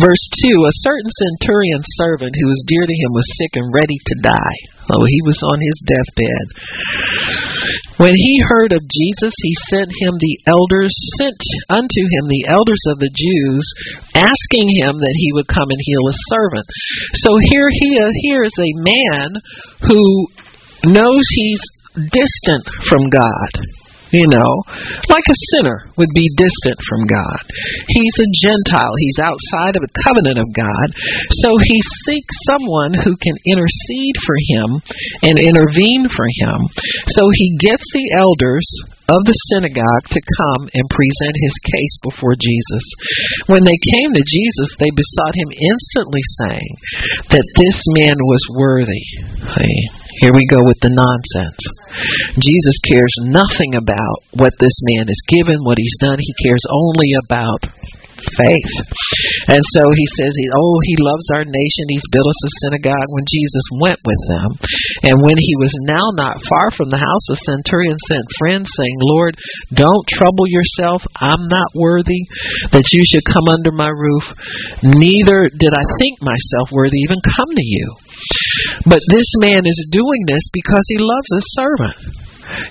[0.00, 3.96] Verse 2 A certain centurion servant who was dear to him was sick and ready
[3.96, 4.58] to die.
[4.92, 6.46] Oh, he was on his deathbed.
[7.96, 11.40] When he heard of Jesus, he sent him the elders, sent
[11.72, 13.64] unto him the elders of the Jews,
[14.12, 16.66] asking him that he would come and heal his servant.
[17.24, 19.28] So here he here is a man
[19.88, 20.04] who
[20.84, 21.62] knows he's
[22.12, 23.50] distant from God
[24.16, 24.64] you know,
[25.12, 27.44] like a sinner would be distant from God.
[27.92, 28.96] He's a Gentile.
[28.96, 30.88] He's outside of the covenant of God.
[31.44, 34.80] So he seeks someone who can intercede for him
[35.20, 36.58] and intervene for him.
[37.12, 38.64] So he gets the elders
[39.06, 42.84] of the synagogue to come and present his case before Jesus.
[43.46, 46.72] When they came to Jesus, they besought him instantly, saying
[47.30, 49.04] that this man was worthy.
[50.20, 51.60] Here we go with the nonsense.
[52.40, 56.16] Jesus cares nothing about what this man is given, what he's done.
[56.18, 57.68] He cares only about
[58.16, 58.74] faith.
[59.52, 61.84] And so he says, Oh, he loves our nation.
[61.88, 64.50] He's built us a synagogue when Jesus went with them.
[65.04, 68.96] And when he was now not far from the house, the centurion sent friends, saying,
[69.00, 69.36] Lord,
[69.72, 71.04] don't trouble yourself.
[71.20, 72.24] I'm not worthy
[72.72, 74.24] that you should come under my roof.
[74.82, 78.05] Neither did I think myself worthy even come to you.
[78.86, 81.96] But this man is doing this because he loves his servant.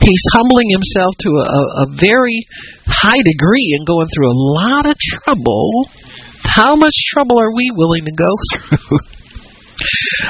[0.02, 2.48] He's humbling himself to a, a very
[2.88, 5.90] high degree and going through a lot of trouble.
[6.44, 9.00] How much trouble are we willing to go through?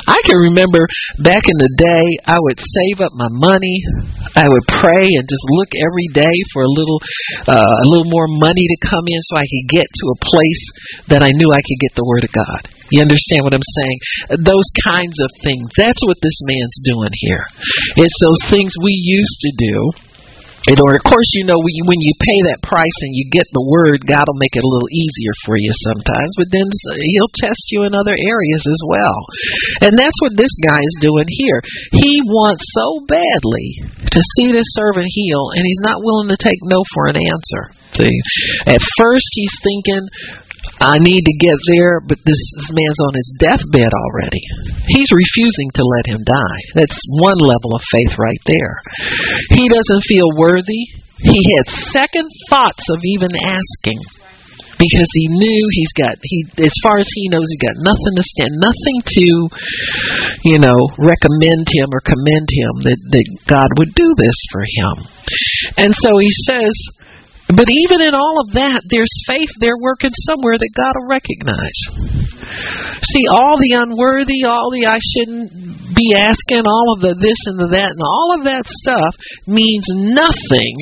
[0.07, 0.81] I can remember
[1.21, 3.77] back in the day, I would save up my money.
[4.33, 6.99] I would pray and just look every day for a little,
[7.45, 10.63] uh, a little more money to come in, so I could get to a place
[11.13, 12.74] that I knew I could get the Word of God.
[12.95, 13.99] You understand what I'm saying?
[14.31, 15.67] Uh, those kinds of things.
[15.75, 17.43] That's what this man's doing here.
[17.99, 19.75] It's those things we used to do.
[20.65, 23.61] In order, of course, you know when you pay that price and you get the
[23.61, 26.33] word, God will make it a little easier for you sometimes.
[26.41, 26.65] But then
[27.13, 29.19] He'll test you in other areas as well,
[29.85, 31.61] and that's what this guy is doing here.
[31.93, 36.57] He wants so badly to see this servant heal, and he's not willing to take
[36.65, 37.69] no for an answer.
[37.93, 38.17] See,
[38.65, 40.01] at first he's thinking,
[40.85, 44.43] I need to get there, but this, this man's on his deathbed already.
[44.85, 46.61] He's refusing to let him die.
[46.77, 48.73] That's one level of faith right there.
[49.49, 50.93] He doesn't feel worthy.
[51.25, 53.97] He had second thoughts of even asking
[54.77, 58.23] because he knew he's got he as far as he knows he got nothing to
[58.23, 59.27] stand nothing to
[60.43, 64.95] you know recommend him or commend him that that God would do this for him.
[65.79, 66.75] And so he says
[67.53, 71.79] but even in all of that, there's faith there working somewhere that God will recognize.
[73.05, 75.53] See, all the unworthy, all the I shouldn't
[75.93, 79.13] be asking, all of the this and the that, and all of that stuff
[79.45, 80.73] means nothing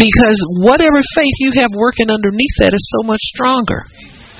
[0.00, 3.84] because whatever faith you have working underneath that is so much stronger.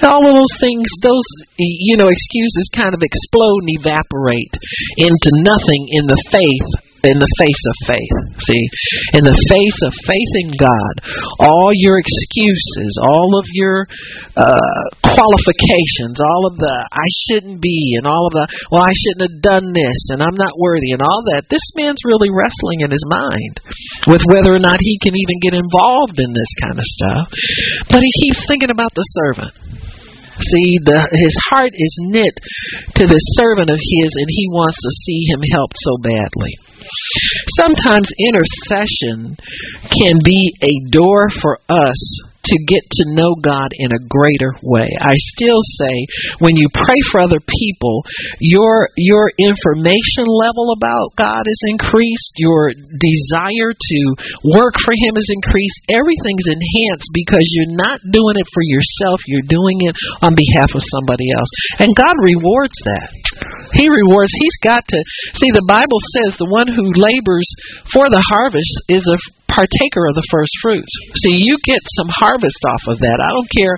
[0.08, 1.26] all of those things, those
[1.60, 4.56] you know excuses kind of explode and evaporate
[4.96, 8.16] into nothing in the faith in the face of faith.
[8.40, 8.64] See,
[9.18, 10.94] in the face of faith in God,
[11.42, 13.84] all your excuses, all of your
[14.36, 19.28] uh, qualifications, all of the I shouldn't be, and all of the well, I shouldn't
[19.28, 21.48] have done this, and I'm not worthy, and all that.
[21.52, 23.60] This man's really wrestling in his mind
[24.08, 27.26] with whether or not he can even get involved in this kind of stuff.
[27.90, 29.54] But he keeps thinking about the servant.
[30.40, 32.34] See, the, his heart is knit
[33.00, 36.52] to this servant of his, and he wants to see him helped so badly.
[37.56, 39.36] Sometimes intercession
[39.90, 42.00] can be a door for us
[42.46, 44.86] to get to know God in a greater way.
[44.86, 45.94] I still say
[46.38, 48.06] when you pray for other people,
[48.38, 54.00] your your information level about God is increased, your desire to
[54.46, 59.46] work for him is increased, everything's enhanced because you're not doing it for yourself, you're
[59.46, 61.50] doing it on behalf of somebody else.
[61.82, 63.10] And God rewards that.
[63.74, 64.32] He rewards.
[64.38, 64.98] He's got to
[65.36, 65.50] see.
[65.50, 67.48] The Bible says the one who labors
[67.92, 70.90] for the harvest is a partaker of the first fruits.
[71.22, 73.18] See, you get some harvest off of that.
[73.22, 73.76] I don't care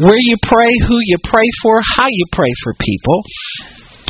[0.00, 3.22] where you pray, who you pray for, how you pray for people.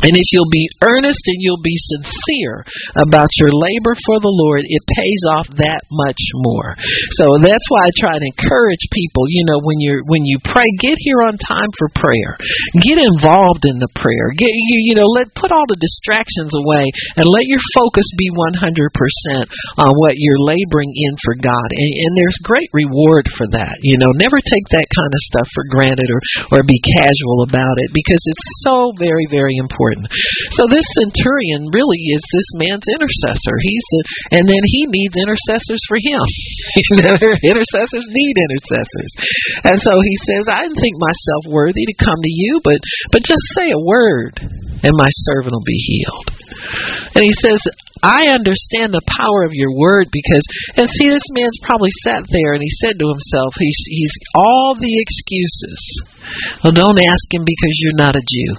[0.03, 2.63] And if you'll be earnest and you'll be sincere
[2.95, 6.79] about your labor for the Lord, it pays off that much more.
[7.19, 10.67] So that's why I try to encourage people, you know, when you're when you pray,
[10.79, 12.39] get here on time for prayer.
[12.79, 14.31] Get involved in the prayer.
[14.39, 16.87] Get you you know, let put all the distractions away
[17.19, 18.55] and let your focus be 100%
[19.83, 21.69] on what you're laboring in for God.
[21.75, 23.83] And, and there's great reward for that.
[23.83, 26.21] You know, never take that kind of stuff for granted or
[26.55, 30.13] or be casual about it because it's so very very important important.
[30.53, 33.55] So this centurion really is this man's intercessor.
[33.61, 34.01] He's the,
[34.39, 36.21] and then he needs intercessors for him.
[37.43, 39.11] intercessors need intercessors.
[39.65, 42.79] And so he says, I didn't think myself worthy to come to you, but
[43.11, 46.27] but just say a word and my servant will be healed.
[47.15, 47.59] And he says,
[47.99, 50.43] I understand the power of your word because,
[50.79, 54.75] and see, this man's probably sat there and he said to himself, he's, he's all
[54.79, 55.83] the excuses.
[56.63, 58.51] Well, don't ask him because you're not a Jew.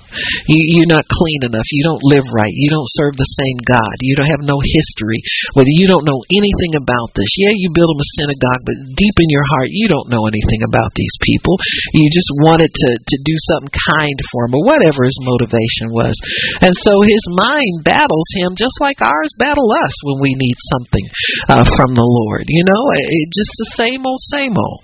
[0.49, 1.69] You, you're not clean enough.
[1.71, 2.53] You don't live right.
[2.53, 3.95] You don't serve the same God.
[4.01, 5.21] You don't have no history.
[5.55, 7.31] Whether you don't know anything about this.
[7.39, 10.63] Yeah, you build him a synagogue, but deep in your heart, you don't know anything
[10.67, 11.57] about these people.
[11.95, 16.15] You just wanted to, to do something kind for him or whatever his motivation was.
[16.61, 21.07] And so his mind battles him just like ours battle us when we need something
[21.49, 22.45] uh, from the Lord.
[22.49, 24.83] You know, it, just the same old, same old.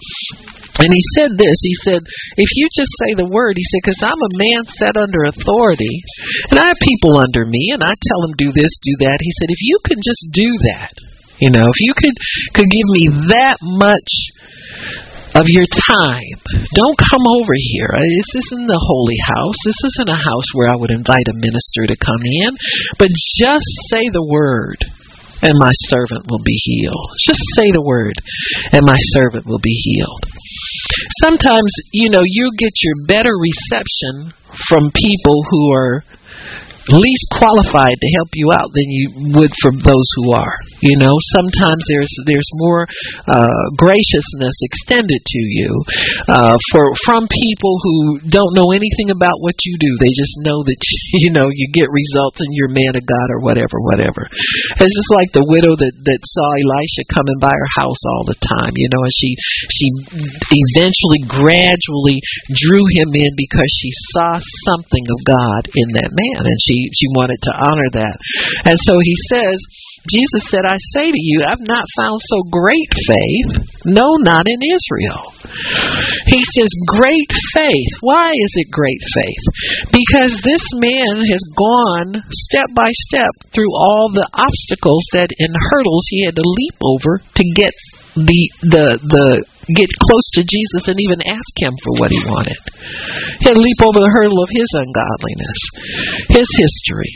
[0.78, 2.04] And he said this, he said,
[2.36, 6.04] if you just say the word, he said, because I'm a man set under authority,
[6.52, 9.18] and I have people under me, and I tell them do this, do that.
[9.20, 10.92] He said, if you can just do that,
[11.40, 12.16] you know, if you could
[12.56, 14.32] could give me that much
[15.36, 16.38] of your time.
[16.72, 17.92] Don't come over here.
[17.92, 19.58] Uh, this isn't the holy house.
[19.68, 22.56] This isn't a house where I would invite a minister to come in.
[22.96, 24.80] But just say the word,
[25.42, 27.11] and my servant will be healed.
[27.20, 28.14] Just say the word,
[28.72, 30.25] and my servant will be healed.
[31.22, 34.33] Sometimes, you know, you get your better reception
[34.68, 36.05] from people who are
[36.88, 40.55] least qualified to help you out than you would from those who are.
[40.81, 42.87] You know, sometimes there's there's more
[43.27, 45.70] uh, graciousness extended to you
[46.29, 49.92] uh, for from people who don't know anything about what you do.
[49.99, 50.79] They just know that
[51.22, 54.29] you know you get results and you're man of God or whatever, whatever.
[54.31, 58.38] It's just like the widow that that saw Elisha coming by her house all the
[58.38, 58.72] time.
[58.79, 59.35] You know, and she
[59.75, 59.88] she
[60.70, 62.22] eventually gradually
[62.55, 64.38] drew him in because she saw
[64.70, 68.16] something of God in that man, and she she wanted to honor that.
[68.64, 69.56] And so he says,
[70.06, 74.60] Jesus said, I say to you, I've not found so great faith, no, not in
[74.62, 75.34] Israel.
[76.26, 77.92] He says, great faith.
[78.00, 79.44] Why is it great faith?
[79.90, 86.06] Because this man has gone step by step through all the obstacles that and hurdles
[86.10, 87.72] he had to leap over to get
[88.16, 89.26] the the the
[89.76, 92.59] get close to Jesus and even ask him for what he wanted.
[93.44, 95.61] He'd leap over the hurdle of his ungodliness,
[96.33, 97.12] his history.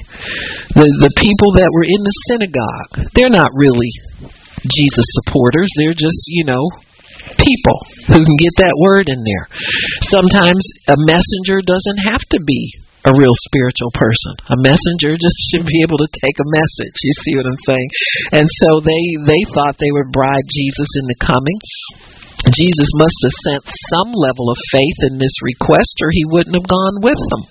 [0.76, 3.90] The the people that were in the synagogue, they're not really
[4.68, 5.72] Jesus supporters.
[5.78, 6.68] They're just, you know,
[7.38, 9.48] people who can get that word in there.
[10.12, 14.32] Sometimes a messenger doesn't have to be a real spiritual person.
[14.52, 16.96] A messenger just should be able to take a message.
[17.00, 17.90] You see what I'm saying?
[18.32, 21.58] And so they they thought they would bribe Jesus into coming
[22.48, 26.70] Jesus must have sensed some level of faith in this request, or he wouldn't have
[26.70, 27.44] gone with them.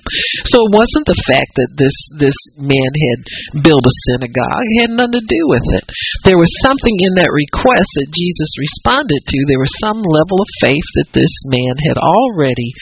[0.50, 3.20] So it wasn't the fact that this this man had
[3.62, 5.86] built a synagogue; it had nothing to do with it.
[6.26, 9.46] There was something in that request that Jesus responded to.
[9.46, 12.74] There was some level of faith that this man had already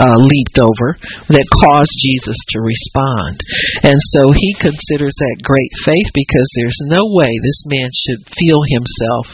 [0.00, 0.96] uh, leaped over
[1.28, 3.36] that caused Jesus to respond,
[3.84, 8.64] and so he considers that great faith because there's no way this man should feel
[8.64, 9.26] himself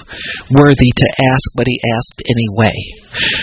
[0.51, 2.77] worthy to ask, but he asked anyway.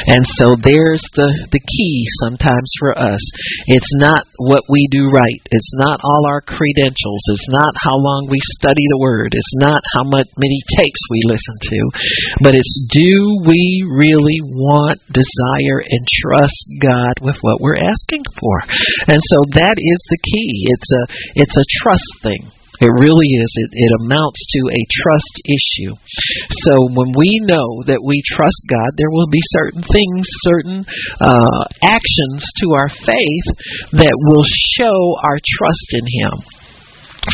[0.07, 3.21] And so there's the, the key sometimes for us.
[3.65, 5.41] It's not what we do right.
[5.49, 7.23] It's not all our credentials.
[7.29, 9.33] It's not how long we study the Word.
[9.33, 11.79] It's not how much, many tapes we listen to.
[12.41, 18.61] But it's do we really want, desire, and trust God with what we're asking for?
[19.09, 20.69] And so that is the key.
[20.69, 21.03] It's a,
[21.35, 22.51] it's a trust thing.
[22.83, 23.51] It really is.
[23.63, 25.95] It, it amounts to a trust issue.
[26.67, 30.83] So when we know that we trust God, there will be certain things, certain
[31.23, 33.47] uh, actions to our faith
[33.95, 36.35] that will show our trust in Him.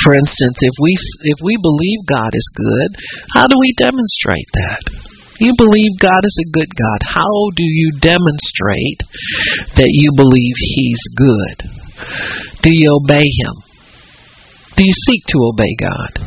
[0.06, 0.94] For instance, if we
[1.26, 3.02] if we believe God is good,
[3.34, 4.86] how do we demonstrate that?
[5.42, 7.00] You believe God is a good God.
[7.10, 9.02] How do you demonstrate
[9.82, 11.58] that you believe He's good?
[12.62, 13.69] Do you obey Him?
[14.80, 16.24] Do you seek to obey God?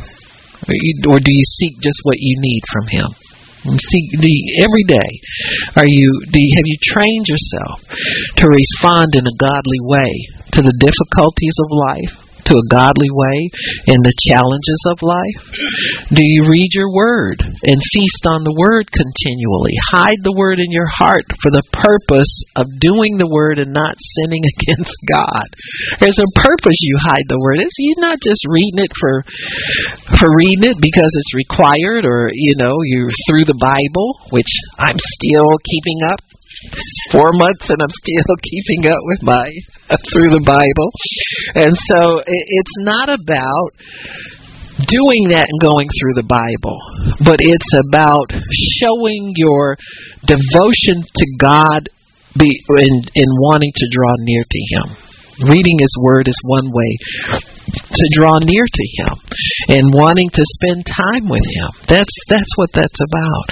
[1.09, 3.09] Or do you seek just what you need from Him?
[3.65, 5.09] See, the, every day,
[5.75, 7.81] are you, do you, have you trained yourself
[8.37, 10.13] to respond in a godly way
[10.53, 12.22] to the difficulties of life?
[12.45, 13.49] To a godly way
[13.87, 15.41] in the challenges of life?
[16.13, 19.75] Do you read your word and feast on the word continually?
[19.91, 23.95] Hide the word in your heart for the purpose of doing the word and not
[23.99, 25.47] sinning against God.
[25.99, 27.59] There's a purpose you hide the word.
[27.59, 29.23] It's you're not just reading it for
[30.19, 34.99] for reading it because it's required or you know, you're through the Bible, which I'm
[34.99, 36.21] still keeping up
[37.11, 39.47] four months and I'm still keeping up with my
[40.11, 40.89] through the Bible.
[41.55, 43.69] And so it's not about
[44.89, 46.77] doing that and going through the Bible,
[47.21, 48.33] but it's about
[48.81, 49.77] showing your
[50.25, 51.89] devotion to God
[52.33, 52.49] be,
[52.81, 54.87] in, in wanting to draw near to Him.
[55.49, 56.91] Reading His Word is one way
[57.73, 59.13] to draw near to Him
[59.69, 61.69] and wanting to spend time with Him.
[61.89, 63.45] That's that's what that's about.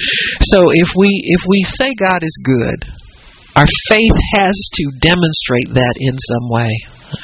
[0.46, 3.01] So if we if we say God is good,
[3.56, 6.72] our faith has to demonstrate that in some way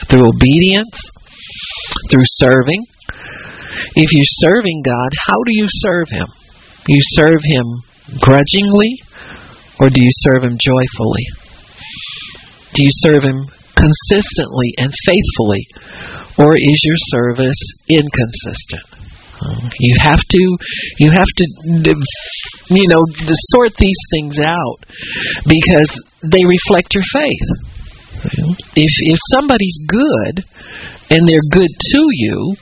[0.10, 1.10] through obedience,
[2.12, 2.86] through serving.
[3.96, 6.28] If you're serving God, how do you serve Him?
[6.88, 7.66] You serve Him
[8.20, 9.02] grudgingly
[9.80, 11.26] or do you serve Him joyfully?
[12.74, 15.68] Do you serve Him consistently and faithfully
[16.38, 18.97] or is your service inconsistent?
[19.80, 20.58] You have to,
[20.98, 21.46] you have to,
[21.92, 22.02] um,
[22.70, 23.04] you know,
[23.54, 24.80] sort these things out
[25.46, 25.92] because
[26.24, 27.48] they reflect your faith.
[28.76, 30.44] If if somebody's good
[31.12, 32.56] and they're good to you,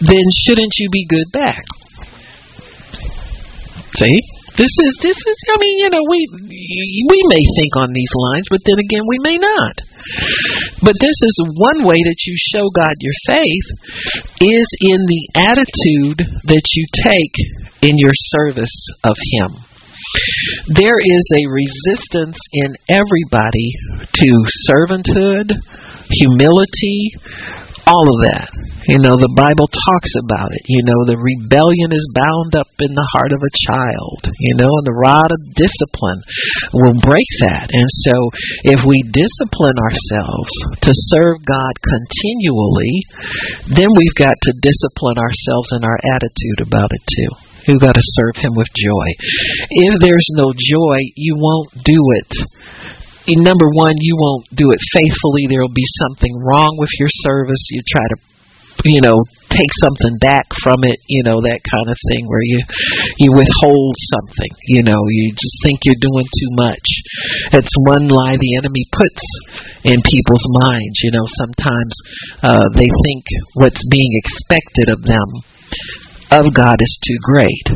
[0.00, 1.64] then shouldn't you be good back?
[3.94, 4.16] See?
[4.56, 6.26] This is this is I mean, you know, we
[7.08, 9.74] we may think on these lines, but then again we may not.
[10.82, 13.68] But this is one way that you show God your faith
[14.40, 17.36] is in the attitude that you take
[17.82, 19.64] in your service of him.
[20.74, 24.28] There is a resistance in everybody to
[24.68, 25.52] servanthood,
[26.10, 27.12] humility,
[27.86, 28.48] all of that.
[28.88, 30.64] You know, the Bible talks about it.
[30.66, 34.26] You know, the rebellion is bound up in the heart of a child.
[34.40, 36.20] You know, and the rod of discipline
[36.74, 37.70] will break that.
[37.70, 38.16] And so,
[38.66, 40.52] if we discipline ourselves
[40.84, 43.04] to serve God continually,
[43.76, 47.32] then we've got to discipline ourselves in our attitude about it too.
[47.68, 49.06] You've got to serve Him with joy.
[49.70, 52.32] If there's no joy, you won't do it
[53.38, 55.46] number one, you won't do it faithfully.
[55.46, 57.68] There will be something wrong with your service.
[57.70, 58.16] You try to,
[58.90, 60.98] you know, take something back from it.
[61.06, 62.62] You know that kind of thing where you
[63.18, 64.52] you withhold something.
[64.66, 66.86] You know, you just think you're doing too much.
[67.58, 69.22] It's one lie the enemy puts
[69.84, 71.02] in people's minds.
[71.02, 71.92] You know, sometimes
[72.42, 73.24] uh, they think
[73.54, 75.28] what's being expected of them
[76.30, 77.66] of God is too great.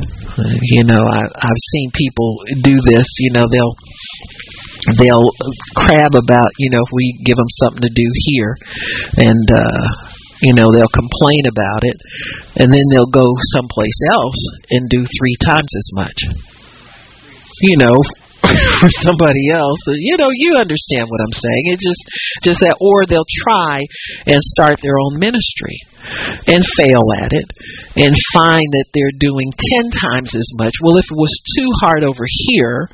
[0.63, 3.07] You know, I, I've seen people do this.
[3.19, 3.77] You know, they'll
[4.99, 5.31] they'll
[5.77, 8.57] crab about you know if we give them something to do here.
[9.17, 9.87] And uh
[10.43, 11.99] you know they'll complain about it.
[12.57, 16.19] And then they'll go someplace else and do three times as much.
[17.63, 17.97] You know
[18.81, 19.81] for somebody else.
[19.89, 21.65] You know you understand what i'm saying.
[21.73, 22.03] It's just
[22.43, 23.81] just that or they'll try
[24.27, 25.79] and start their own ministry
[26.47, 27.49] and fail at it
[27.97, 30.75] and find that they're doing 10 times as much.
[30.83, 32.91] Well, if it was too hard over here,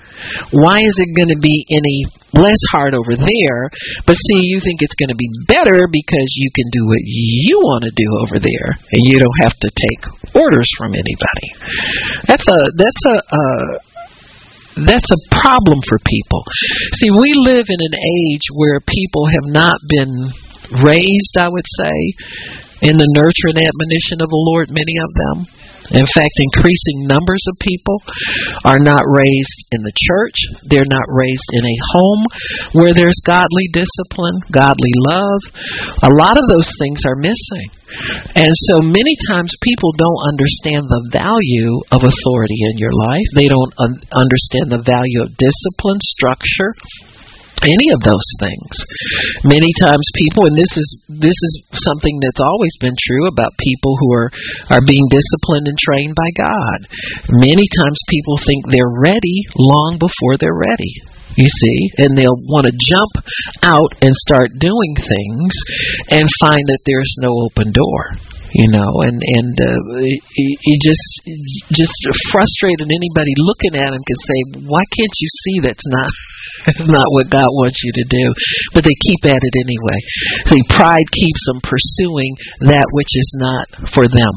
[0.52, 2.04] why is it going to be any
[2.36, 3.70] less hard over there?
[4.06, 7.58] But see, you think it's going to be better because you can do what you
[7.58, 10.02] want to do over there and you don't have to take
[10.36, 11.48] orders from anybody.
[12.28, 13.70] That's a that's a uh,
[14.86, 16.44] that's a problem for people.
[17.00, 20.30] See, we live in an age where people have not been
[20.82, 21.96] raised, I would say,
[22.82, 25.36] in the nurture and admonition of the Lord, many of them.
[25.90, 27.98] In fact, increasing numbers of people
[28.62, 30.38] are not raised in the church.
[30.70, 32.22] They're not raised in a home
[32.78, 35.42] where there's godly discipline, godly love.
[36.06, 37.74] A lot of those things are missing.
[38.38, 43.26] And so many times people don't understand the value of authority in your life.
[43.34, 46.70] They don't un- understand the value of discipline, structure,
[47.62, 48.72] any of those things.
[49.44, 53.96] Many times people and this is this is something that's always been true about people
[53.98, 54.30] who are
[54.70, 56.78] are being disciplined and trained by God.
[57.28, 60.92] Many times people think they're ready long before they're ready.
[61.36, 63.24] You see, and they'll want to jump
[63.62, 65.54] out and start doing things
[66.10, 68.18] and find that there's no open door
[68.52, 69.78] you know, and and uh,
[70.34, 71.06] he, he just
[71.70, 71.94] just
[72.30, 76.10] frustrated anybody looking at him can say, why can't you see that's not
[76.66, 78.26] that's not what God wants you to do,
[78.74, 79.98] but they keep at it anyway.
[80.50, 82.34] See, pride keeps them pursuing
[82.66, 84.32] that which is not for them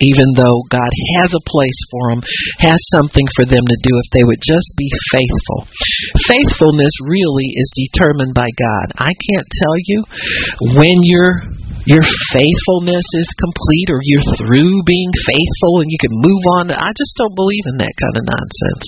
[0.00, 2.22] even though God has a place for them,
[2.62, 5.66] has something for them to do if they would just be faithful.
[6.26, 8.86] Faithfulness really is determined by God.
[8.94, 10.04] I can't tell you
[10.78, 11.42] when you're
[11.88, 12.04] your
[12.36, 16.68] faithfulness is complete or you're through being faithful and you can move on.
[16.68, 18.84] I just don't believe in that kind of nonsense.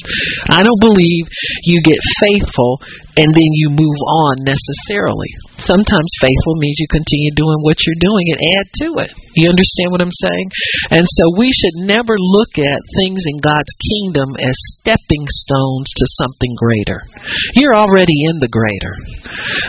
[0.52, 1.24] I don't believe
[1.64, 2.76] you get faithful
[3.16, 5.32] and then you move on necessarily.
[5.56, 9.12] Sometimes faithful means you continue doing what you're doing and add to it.
[9.38, 10.48] You understand what I'm saying?
[10.90, 16.04] And so we should never look at things in God's kingdom as stepping stones to
[16.18, 17.06] something greater.
[17.54, 18.94] You're already in the greater.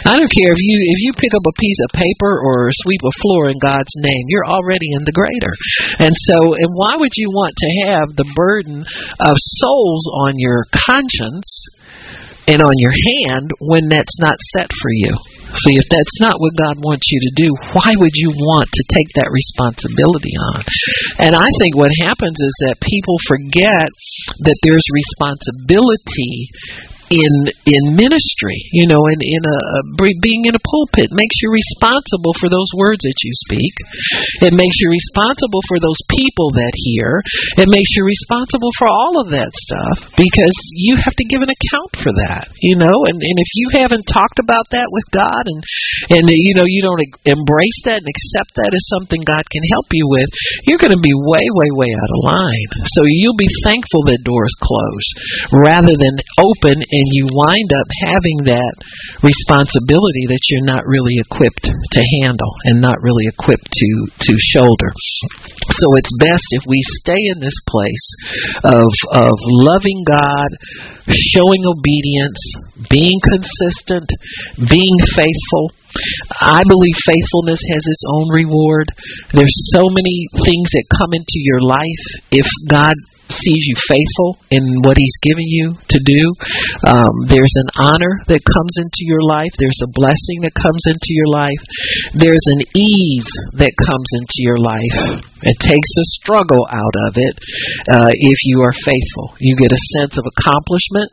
[0.06, 3.02] I don't care if you if you pick up a piece of paper or sweep
[3.06, 5.54] a floor in God's name, you're already in the greater.
[6.02, 8.82] And so and why would you want to have the burden
[9.22, 11.50] of souls on your conscience
[12.48, 15.14] and on your hand when that's not set for you?
[15.52, 18.84] See, if that's not what God wants you to do, why would you want to
[18.96, 20.64] take that responsibility on?
[21.20, 23.88] And I think what happens is that people forget
[24.48, 26.48] that there's responsibility
[27.12, 27.34] in
[27.68, 29.60] in ministry, you know, in in a,
[30.24, 33.76] being in a pulpit makes you responsible for those words that you speak.
[34.48, 37.20] It makes you responsible for those people that hear.
[37.60, 41.52] It makes you responsible for all of that stuff because you have to give an
[41.52, 43.04] account for that, you know.
[43.06, 45.60] And and if you haven't talked about that with God and
[46.16, 49.92] and you know you don't embrace that and accept that as something God can help
[49.92, 50.32] you with,
[50.64, 52.72] you're going to be way way way out of line.
[52.96, 55.08] So you'll be thankful that doors close
[55.52, 58.76] rather than open and and you wind up having that
[59.26, 63.90] responsibility that you're not really equipped to handle and not really equipped to
[64.22, 64.94] to shoulder.
[65.82, 68.08] So it's best if we stay in this place
[68.70, 69.34] of of
[69.66, 70.50] loving God,
[71.10, 72.38] showing obedience,
[72.86, 74.06] being consistent,
[74.70, 75.74] being faithful.
[76.40, 78.88] I believe faithfulness has its own reward.
[79.34, 82.94] There's so many things that come into your life if God
[83.34, 86.24] sees you faithful in what He's given you to do.
[86.86, 89.52] Um, there's an honor that comes into your life.
[89.58, 91.62] There's a blessing that comes into your life.
[92.14, 93.28] There's an ease
[93.58, 95.26] that comes into your life.
[95.42, 97.36] It takes the struggle out of it
[97.90, 99.34] uh, if you are faithful.
[99.42, 101.10] You get a sense of accomplishment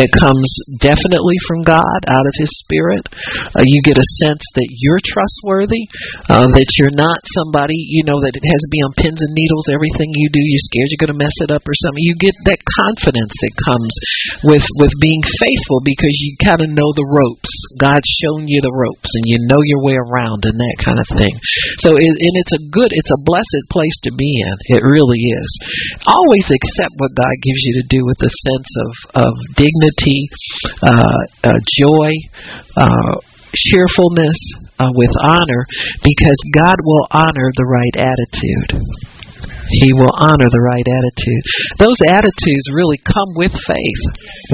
[0.00, 0.48] that comes
[0.80, 3.04] definitely from God, out of His Spirit.
[3.52, 5.92] Uh, you get a sense that you're trustworthy,
[6.32, 9.36] uh, that you're not somebody, you know, that it has to be on pins and
[9.36, 12.04] needles, everything you do, you're scared you're going to mess it up or something.
[12.04, 13.92] You get that confidence that comes
[14.44, 17.52] with, with being faithful because you kind of know the ropes.
[17.80, 21.08] God's shown you the ropes and you know your way around and that kind of
[21.16, 21.34] thing.
[21.80, 24.56] So, it, and it's a good, it's a blessed place to be in.
[24.76, 25.50] It really is.
[26.04, 28.90] Always accept what God gives you to do with a sense of,
[29.24, 30.28] of dignity,
[30.82, 32.10] uh, uh, joy,
[32.76, 33.14] uh,
[33.54, 34.36] cheerfulness,
[34.78, 35.64] uh, with honor,
[36.02, 39.15] because God will honor the right attitude.
[39.70, 41.44] He will honor the right attitude.
[41.78, 44.02] Those attitudes really come with faith.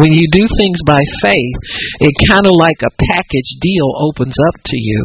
[0.01, 1.57] When you do things by faith,
[2.01, 5.01] it kind of like a package deal opens up to you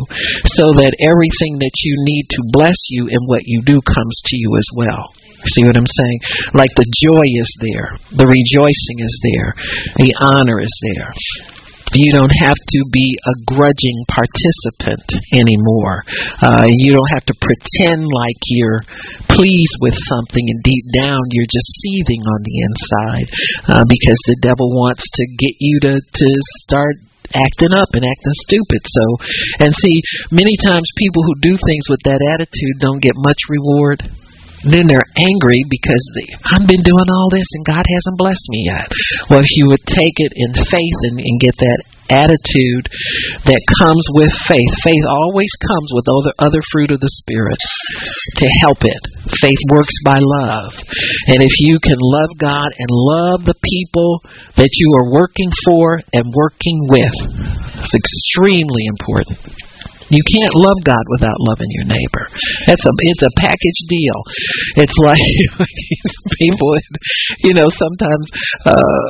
[0.58, 4.36] so that everything that you need to bless you in what you do comes to
[4.38, 5.14] you as well.
[5.46, 6.20] See what I'm saying?
[6.54, 9.54] Like the joy is there, the rejoicing is there,
[10.02, 11.12] the honor is there.
[11.94, 16.04] You don't have to be a grudging participant anymore.
[16.42, 18.82] Uh, you don't have to pretend like you're
[19.30, 23.28] pleased with something and deep down you're just seething on the inside
[23.70, 26.28] uh, because the devil wants to get you to, to
[26.66, 26.96] start
[27.36, 28.82] acting up and acting stupid.
[28.88, 29.04] So,
[29.60, 34.04] and see, many times people who do things with that attitude don't get much reward.
[34.66, 38.66] Then they're angry because they, I've been doing all this and God hasn't blessed me
[38.66, 38.88] yet.
[39.30, 41.80] Well, if you would take it in faith and, and get that
[42.10, 42.88] attitude
[43.44, 44.72] that comes with faith.
[44.84, 47.60] Faith always comes with other other fruit of the spirit
[48.40, 49.02] to help it.
[49.44, 50.72] Faith works by love.
[51.28, 54.24] And if you can love God and love the people
[54.56, 57.16] that you are working for and working with,
[57.84, 59.67] it's extremely important.
[60.10, 62.24] You can't love God without loving your neighbor.
[62.66, 64.18] That's a it's a package deal.
[64.80, 65.20] It's like
[66.40, 66.80] people,
[67.44, 68.26] you know, sometimes
[68.64, 69.08] uh,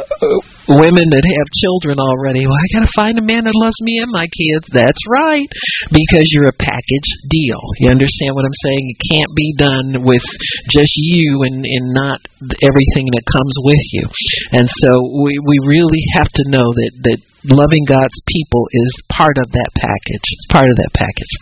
[0.73, 2.45] women that have children already.
[2.45, 4.73] Well, I got to find a man that loves me and my kids.
[4.73, 5.47] That's right,
[5.93, 7.61] because you're a package deal.
[7.77, 8.83] You understand what I'm saying?
[8.89, 10.25] It can't be done with
[10.69, 14.05] just you and and not everything that comes with you.
[14.51, 17.19] And so we we really have to know that that
[17.49, 20.25] loving God's people is part of that package.
[20.35, 21.33] It's part of that package.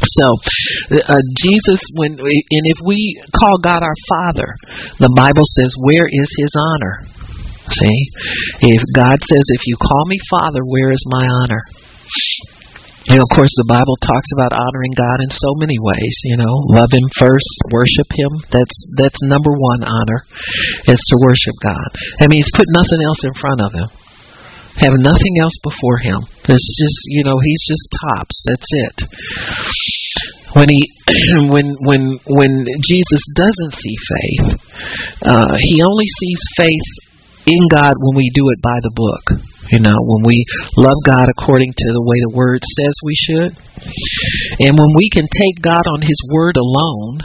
[0.00, 0.26] So,
[0.96, 4.48] uh, Jesus, when and if we call God our Father,
[4.96, 7.04] the Bible says, "Where is His honor?"
[7.68, 8.00] See,
[8.64, 11.62] if God says, "If you call me Father, where is my honor?"
[13.08, 16.16] You know, of course, the Bible talks about honoring God in so many ways.
[16.24, 18.40] You know, love Him first, worship Him.
[18.48, 20.24] That's that's number one honor,
[20.88, 21.88] is to worship God.
[22.20, 23.88] That means put nothing else in front of Him
[24.78, 26.22] have nothing else before him.
[26.48, 28.36] It's just you know he's just tops.
[28.46, 28.96] That's it.
[30.54, 30.82] When he
[31.50, 34.46] when when when Jesus doesn't see faith,
[35.22, 36.88] uh, he only sees faith
[37.46, 39.42] in God when we do it by the book.
[39.70, 40.44] You know, when we
[40.76, 43.54] love God according to the way the Word says we should,
[44.58, 47.22] and when we can take God on His Word alone,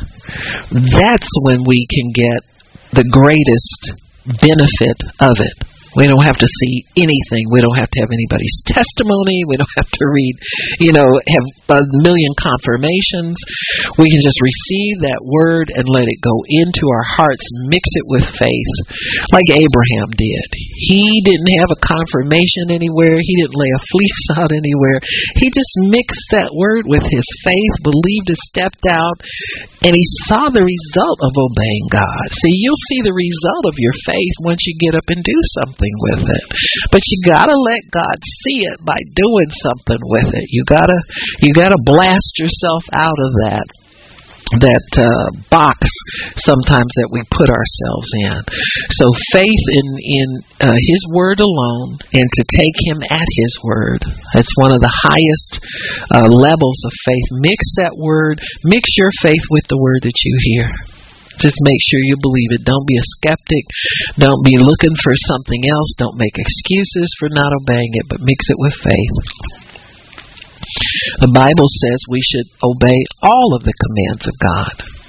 [0.94, 2.46] that's when we can get
[2.94, 5.75] the greatest benefit of it.
[5.96, 7.48] We don't have to see anything.
[7.48, 9.48] We don't have to have anybody's testimony.
[9.48, 10.36] We don't have to read,
[10.84, 11.48] you know, have
[11.80, 13.40] a million confirmations.
[13.96, 18.06] We can just receive that word and let it go into our hearts, mix it
[18.12, 18.74] with faith,
[19.32, 20.48] like Abraham did.
[20.92, 23.16] He didn't have a confirmation anywhere.
[23.16, 25.00] He didn't lay a fleece out anywhere.
[25.40, 29.24] He just mixed that word with his faith, believed it, stepped out,
[29.88, 32.26] and he saw the result of obeying God.
[32.44, 35.85] See, you'll see the result of your faith once you get up and do something
[35.86, 36.46] something with it.
[36.92, 40.46] But you gotta let God see it by doing something with it.
[40.50, 40.98] You gotta
[41.42, 43.66] you gotta blast yourself out of that
[44.62, 45.90] that uh, box
[46.38, 48.38] sometimes that we put ourselves in.
[48.94, 50.28] So faith in in
[50.62, 54.06] uh, His Word alone, and to take Him at His Word.
[54.38, 55.52] That's one of the highest
[56.14, 57.28] uh, levels of faith.
[57.42, 58.38] Mix that Word.
[58.64, 60.95] Mix your faith with the Word that you hear.
[61.40, 62.64] Just make sure you believe it.
[62.64, 63.66] Don't be a skeptic.
[64.18, 65.96] Don't be looking for something else.
[65.98, 69.18] Don't make excuses for not obeying it, but mix it with faith.
[71.22, 75.05] The Bible says we should obey all of the commands of God.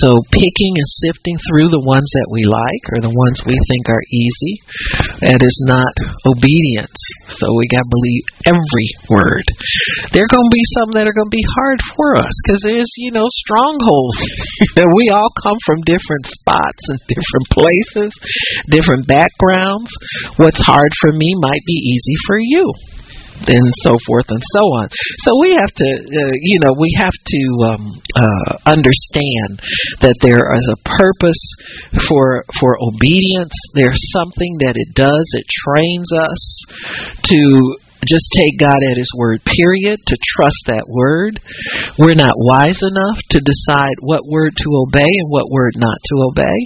[0.00, 3.84] So picking and sifting through the ones that we like or the ones we think
[3.92, 4.54] are easy,
[5.20, 5.92] that is not
[6.24, 6.96] obedience.
[7.28, 9.44] So we got to believe every word.
[10.16, 12.64] There are going to be some that are going to be hard for us because
[12.64, 14.16] there's, you know, strongholds.
[14.96, 18.10] we all come from different spots and different places,
[18.72, 19.92] different backgrounds.
[20.40, 22.72] What's hard for me might be easy for you
[23.46, 24.88] and so forth and so on.
[25.24, 29.60] So we have to, uh, you know, we have to um, uh, understand
[30.00, 31.42] that there is a purpose
[32.08, 33.54] for for obedience.
[33.74, 35.26] There's something that it does.
[35.34, 36.42] It trains us
[37.32, 41.38] to just take God at His word, period, to trust that word.
[41.98, 46.16] We're not wise enough to decide what word to obey and what word not to
[46.26, 46.58] obey.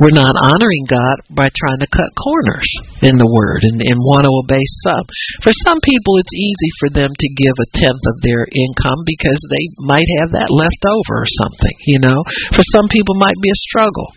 [0.00, 2.68] We're not honoring God by trying to cut corners
[3.04, 5.04] in the word and, and want to obey some.
[5.44, 9.40] For some people, it's easy for them to give a tenth of their income because
[9.52, 12.24] they might have that left over or something, you know.
[12.56, 14.08] For some people, it might be a struggle.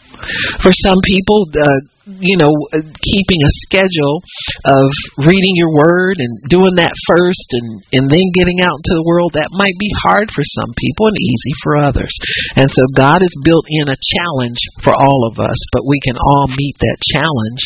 [0.64, 4.24] For some people, uh, you know, uh, keeping a schedule
[4.64, 4.88] of
[5.28, 9.36] reading your word and doing that first and, and then getting out into the world,
[9.36, 12.16] that might be hard for some people and easy for others.
[12.56, 16.16] And so God has built in a challenge for all of us, but we can
[16.16, 17.62] all meet that challenge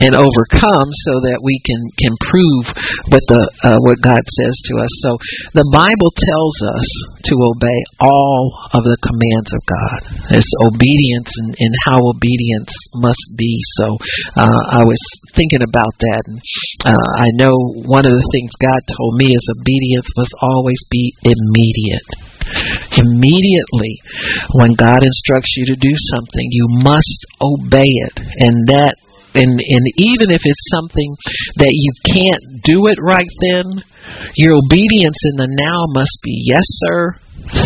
[0.00, 2.64] and overcome so that we can, can prove
[3.12, 4.92] what the uh, what God says to us.
[5.04, 5.10] So
[5.52, 6.86] the Bible tells us
[7.28, 9.98] to obey all of the commands of God.
[10.38, 13.52] It's obedience and, and how obedience must be.
[13.78, 13.98] So So
[14.38, 15.02] uh, I was
[15.34, 16.22] thinking about that.
[16.30, 16.38] And,
[16.86, 17.50] uh, I know
[17.82, 22.06] one of the things God told me is obedience must always be immediate.
[23.02, 23.98] Immediately,
[24.54, 28.94] when God instructs you to do something, you must obey it, and that
[29.34, 31.16] and and even if it's something
[31.56, 33.64] that you can't do it right then,
[34.36, 37.16] your obedience in the now must be yes, sir.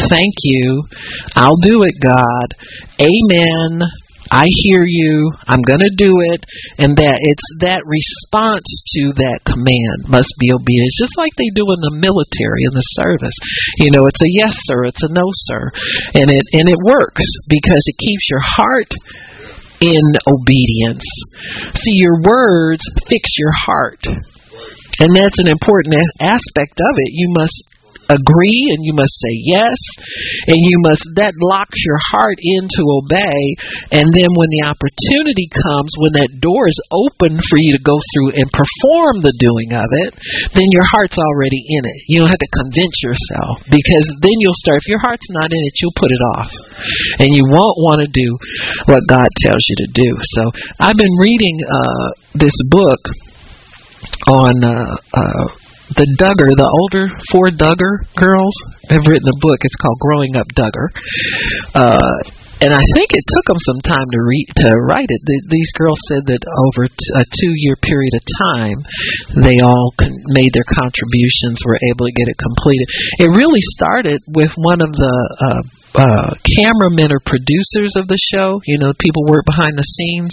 [0.08, 0.82] Thank you.
[1.34, 2.48] I'll do it, God.
[3.00, 3.82] Amen.
[4.30, 5.32] I hear you.
[5.46, 6.44] I'm going to do it.
[6.78, 8.66] And that it's that response
[8.98, 12.88] to that command must be obedience, just like they do in the military, in the
[12.98, 13.36] service.
[13.78, 14.84] You know, it's a yes, sir.
[14.86, 15.70] It's a no, sir.
[16.14, 18.90] And it, and it works because it keeps your heart
[19.80, 21.04] in obedience.
[21.74, 24.00] See, your words fix your heart.
[24.98, 27.12] And that's an important aspect of it.
[27.12, 27.75] You must
[28.08, 29.78] agree and you must say yes
[30.46, 33.42] and you must that locks your heart in to obey.
[33.92, 37.98] And then when the opportunity comes when that door is open for you to go
[38.14, 40.12] through and perform the doing of it
[40.54, 41.98] then your heart's already in it.
[42.08, 45.62] You don't have to convince yourself because then you'll start if your heart's not in
[45.62, 46.50] it you'll put it off.
[47.20, 48.28] And you won't want to do
[48.86, 50.10] what God tells you to do.
[50.36, 50.42] So
[50.80, 53.00] I've been reading uh, this book
[54.28, 55.46] on uh, uh,
[55.94, 58.54] the Duggar, the older four Duggar girls
[58.90, 59.62] have written a book.
[59.62, 60.90] It's called Growing Up Duggar.
[61.74, 62.18] Uh,
[62.56, 65.20] and I think it took them some time to read to write it.
[65.28, 68.78] The, these girls said that over t- a two-year period of time,
[69.44, 72.88] they all con- made their contributions, were able to get it completed.
[73.20, 75.62] It really started with one of the uh,
[76.00, 80.32] uh, cameramen or producers of the show, you know, people work behind the scenes,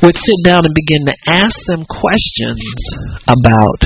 [0.00, 2.64] would sit down and begin to ask them questions
[3.28, 3.84] about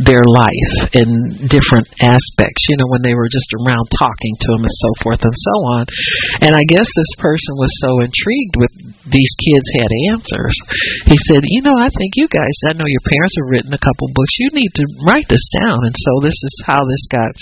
[0.00, 1.08] their life in
[1.44, 5.20] different aspects, you know, when they were just around talking to them and so forth
[5.20, 5.84] and so on.
[6.40, 8.72] And I guess this person was so intrigued with
[9.12, 10.56] these kids had answers.
[11.04, 13.84] He said, You know, I think you guys, I know your parents have written a
[13.84, 15.84] couple books, you need to write this down.
[15.84, 17.32] And so this is how this got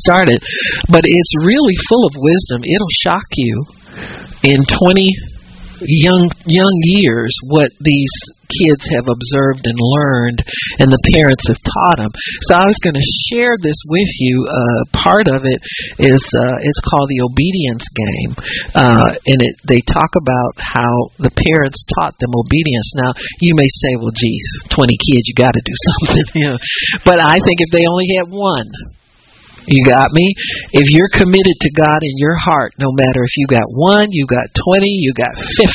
[0.00, 0.40] started.
[0.88, 2.64] But it's really full of wisdom.
[2.64, 3.54] It'll shock you
[4.42, 5.29] in 20
[5.86, 8.12] young young years what these
[8.50, 10.42] kids have observed and learned
[10.82, 12.10] and the parents have taught them
[12.42, 14.44] so i was going to share this with you.
[14.48, 15.60] Uh, part of it
[15.98, 18.32] is uh, it's called the obedience game.
[18.74, 22.92] Uh, and it they talk about how the parents taught them obedience.
[22.96, 26.26] Now you may say well geez 20 kids you got to do something.
[26.34, 26.58] You know
[27.04, 28.68] but i think if they only had one
[29.66, 30.32] you got me?
[30.72, 34.26] If you're committed to God in your heart, no matter if you got one, you
[34.26, 35.66] got 20, you got 50,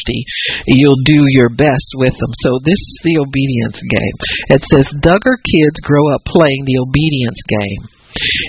[0.68, 2.34] you'll do your best with them.
[2.42, 4.18] So this is the obedience game.
[4.58, 8.05] It says Duggar kids grow up playing the obedience game.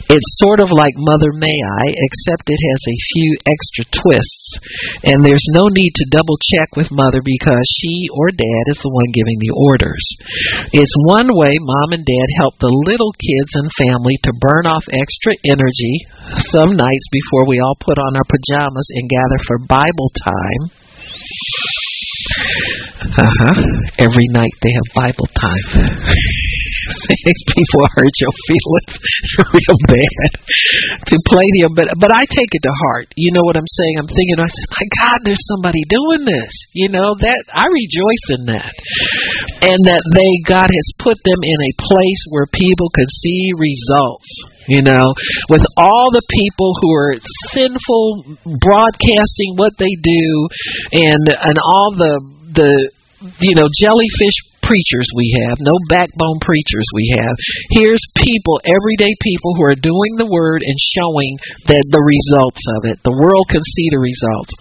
[0.09, 4.49] It's sort of like Mother May I, except it has a few extra twists.
[5.03, 8.95] And there's no need to double check with Mother because she or Dad is the
[8.95, 10.05] one giving the orders.
[10.71, 14.87] It's one way Mom and Dad help the little kids and family to burn off
[14.93, 16.07] extra energy
[16.55, 20.71] some nights before we all put on our pajamas and gather for Bible time.
[23.17, 23.57] Uh huh.
[23.99, 25.67] Every night they have Bible time.
[27.27, 28.95] these people hurt your feelings
[29.55, 30.31] real bad
[31.07, 33.11] to play them, but but I take it to heart.
[33.17, 33.95] You know what I'm saying?
[33.99, 36.53] I'm thinking, I said, my God, there's somebody doing this.
[36.73, 38.75] You know that I rejoice in that,
[39.67, 44.56] and that they God has put them in a place where people can see results
[44.69, 45.15] you know,
[45.51, 47.15] with all the people who are
[47.55, 50.27] sinful broadcasting what they do
[50.93, 52.15] and and all the
[52.55, 52.73] the
[53.41, 57.35] you know jellyfish preachers we have, no backbone preachers we have.
[57.71, 61.39] Here's people, everyday people who are doing the word and showing
[61.71, 62.99] that the results of it.
[63.07, 64.53] The world can see the results.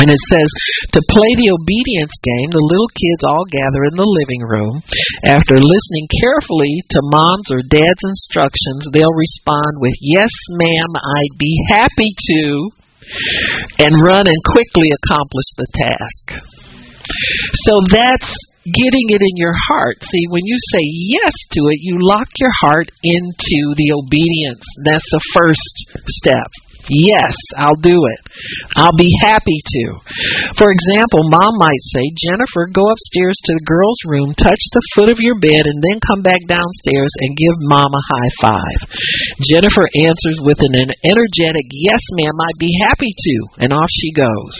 [0.00, 0.48] And it says,
[0.96, 4.80] to play the obedience game, the little kids all gather in the living room.
[5.24, 11.54] After listening carefully to mom's or dad's instructions, they'll respond with, Yes, ma'am, I'd be
[11.70, 12.42] happy to,
[13.84, 16.24] and run and quickly accomplish the task.
[17.68, 18.32] So that's
[18.64, 19.98] getting it in your heart.
[20.02, 24.64] See, when you say yes to it, you lock your heart into the obedience.
[24.84, 25.74] That's the first
[26.06, 26.48] step.
[26.90, 28.20] Yes, I'll do it.
[28.74, 29.84] I'll be happy to.
[30.58, 35.10] For example, mom might say, Jennifer, go upstairs to the girls' room, touch the foot
[35.12, 38.78] of your bed, and then come back downstairs and give mom a high five.
[39.46, 40.74] Jennifer answers with an
[41.06, 44.54] energetic, Yes, ma'am, I'd be happy to, and off she goes.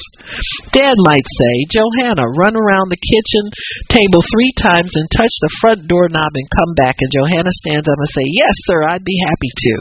[0.71, 3.51] Dad might say, Johannah, run around the kitchen
[3.91, 6.97] table three times and touch the front doorknob and come back.
[7.03, 9.75] And Johannah stands up and say, Yes, sir, I'd be happy to.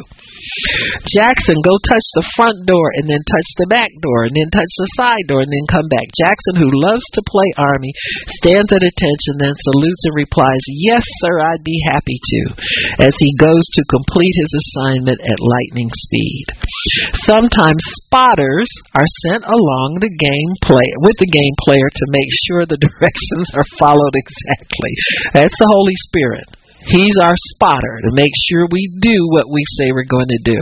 [1.07, 4.69] Jackson, go touch the front door and then touch the back door and then touch
[4.77, 6.07] the side door and then come back.
[6.17, 7.91] Jackson, who loves to play Army,
[8.41, 12.41] stands at attention, then salutes and replies, Yes, sir, I'd be happy to,
[13.01, 16.45] as he goes to complete his assignment at lightning speed.
[17.27, 22.65] Sometimes spotters are sent along the game play with the game player to make sure
[22.65, 24.93] the directions are followed exactly.
[25.33, 26.60] That's the Holy Spirit.
[26.89, 30.59] He's our spotter to make sure we do what we say we're going to do.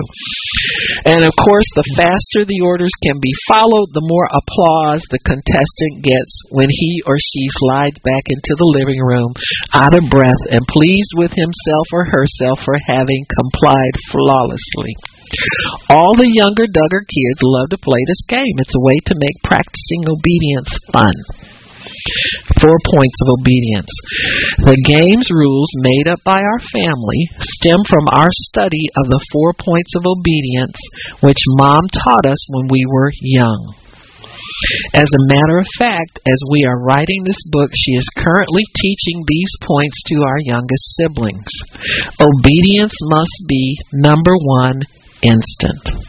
[1.06, 6.04] And of course, the faster the orders can be followed, the more applause the contestant
[6.04, 9.32] gets when he or she slides back into the living room
[9.72, 14.94] out of breath and pleased with himself or herself for having complied flawlessly.
[15.90, 18.60] All the younger Duggar kids love to play this game.
[18.60, 21.16] It's a way to make practicing obedience fun.
[22.60, 23.94] Four points of obedience.
[24.64, 29.54] The game's rules made up by our family stem from our study of the four
[29.54, 30.80] points of obedience
[31.22, 33.76] which mom taught us when we were young.
[34.94, 39.24] As a matter of fact, as we are writing this book, she is currently teaching
[39.28, 41.52] these points to our youngest siblings.
[42.20, 44.82] Obedience must be number one,
[45.22, 46.09] instant.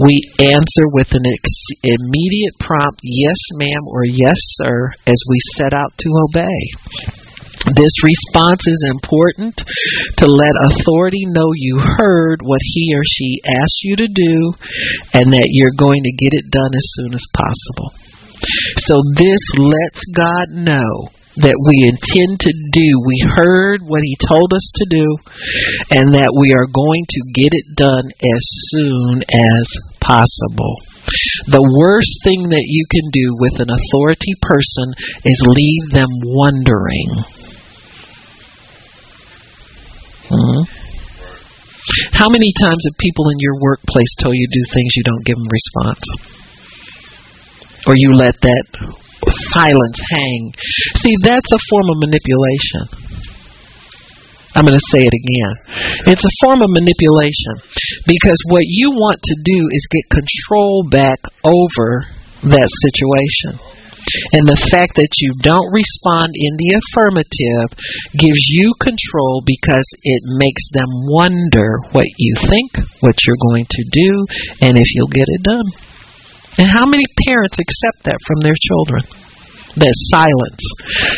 [0.00, 5.72] We answer with an ex- immediate prompt yes, ma'am, or yes, sir, as we set
[5.72, 7.18] out to obey.
[7.74, 9.56] This response is important
[10.18, 14.52] to let authority know you heard what he or she asked you to do
[15.12, 17.92] and that you're going to get it done as soon as possible.
[18.86, 21.10] So this lets God know
[21.42, 22.88] that we intend to do.
[23.06, 25.06] We heard what He told us to do,
[25.94, 28.42] and that we are going to get it done as
[28.74, 29.66] soon as
[30.02, 30.82] possible.
[31.48, 34.92] The worst thing that you can do with an authority person
[35.24, 37.10] is leave them wondering.
[40.28, 40.62] Hmm?
[42.12, 45.36] How many times have people in your workplace told you do things you don't give
[45.40, 46.04] them response?
[47.86, 48.66] Or you let that
[49.26, 50.52] silence hang.
[51.02, 53.08] See, that's a form of manipulation.
[54.54, 55.54] I'm going to say it again.
[56.10, 57.62] It's a form of manipulation
[58.06, 61.88] because what you want to do is get control back over
[62.42, 63.60] that situation.
[64.32, 67.68] And the fact that you don't respond in the affirmative
[68.16, 72.72] gives you control because it makes them wonder what you think,
[73.04, 74.10] what you're going to do,
[74.64, 75.68] and if you'll get it done.
[76.58, 79.02] And how many parents accept that from their children?
[79.78, 80.64] That silence.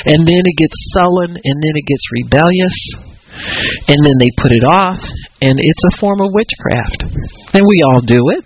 [0.05, 2.78] And then it gets sullen, and then it gets rebellious,
[3.88, 5.01] and then they put it off,
[5.41, 7.09] and it's a form of witchcraft.
[7.57, 8.45] And we all do it.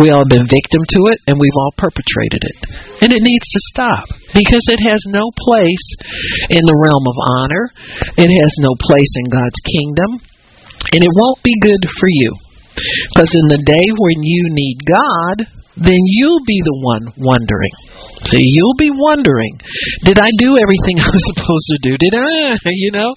[0.00, 2.58] We all have been victim to it, and we've all perpetrated it.
[3.04, 5.86] And it needs to stop because it has no place
[6.48, 7.68] in the realm of honor.
[8.16, 10.24] It has no place in God's kingdom,
[10.96, 12.32] and it won't be good for you.
[13.12, 17.72] Because in the day when you need God, then you'll be the one wondering.
[18.28, 19.56] See, you'll be wondering,
[20.04, 21.92] did I do everything I was supposed to do?
[21.96, 22.56] Did I?
[22.80, 23.12] You know?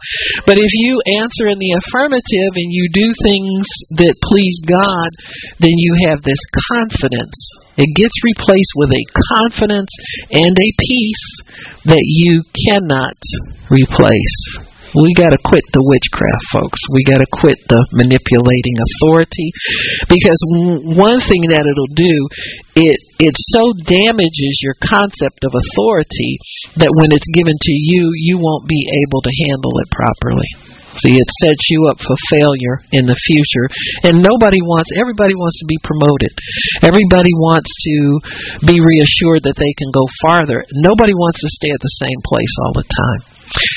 [0.45, 3.64] But if you answer in the affirmative and you do things
[4.01, 5.09] that please God,
[5.59, 6.39] then you have this
[6.74, 7.38] confidence.
[7.78, 9.05] It gets replaced with a
[9.36, 9.91] confidence
[10.32, 11.26] and a peace
[11.86, 13.18] that you cannot
[13.70, 14.72] replace.
[14.93, 16.79] We got to quit the witchcraft, folks.
[16.93, 19.49] We got to quit the manipulating authority
[20.05, 20.37] because
[20.93, 22.15] one thing that it'll do,
[22.77, 26.37] it it so damages your concept of authority
[26.77, 30.49] that when it's given to you, you won't be able to handle it properly.
[31.01, 33.65] See, it sets you up for failure in the future.
[34.05, 36.29] And nobody wants, everybody wants to be promoted.
[36.85, 37.97] Everybody wants to
[38.69, 40.61] be reassured that they can go farther.
[40.69, 43.32] Nobody wants to stay at the same place all the time.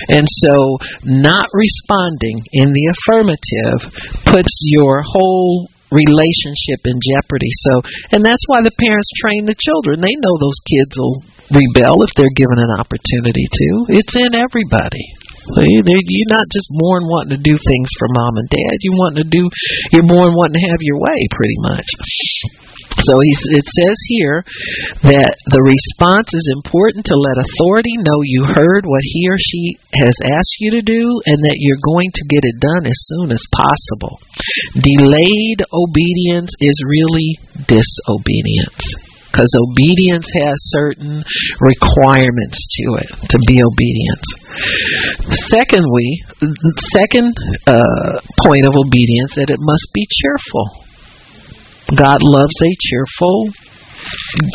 [0.08, 3.80] And so, not responding in the affirmative
[4.26, 7.50] puts your whole relationship in jeopardy.
[7.70, 10.02] So, and that's why the parents train the children.
[10.02, 13.68] They know those kids will rebel if they're given an opportunity to.
[13.94, 15.06] It's in everybody.
[15.46, 18.76] You're not just born wanting to do things for mom and dad.
[18.82, 19.46] You want to do.
[19.94, 21.86] You're born wanting to have your way, pretty much.
[22.94, 24.44] So it says here
[25.10, 29.78] that the response is important to let authority know you heard what he or she
[29.94, 33.30] has asked you to do and that you're going to get it done as soon
[33.30, 34.18] as possible.
[34.78, 39.06] Delayed obedience is really disobedience
[39.36, 41.20] because obedience has certain
[41.60, 44.26] requirements to it to be obedience.
[45.52, 46.24] Secondly,
[46.96, 50.85] second uh, point of obedience that it must be cheerful.
[51.94, 53.52] God loves a cheerful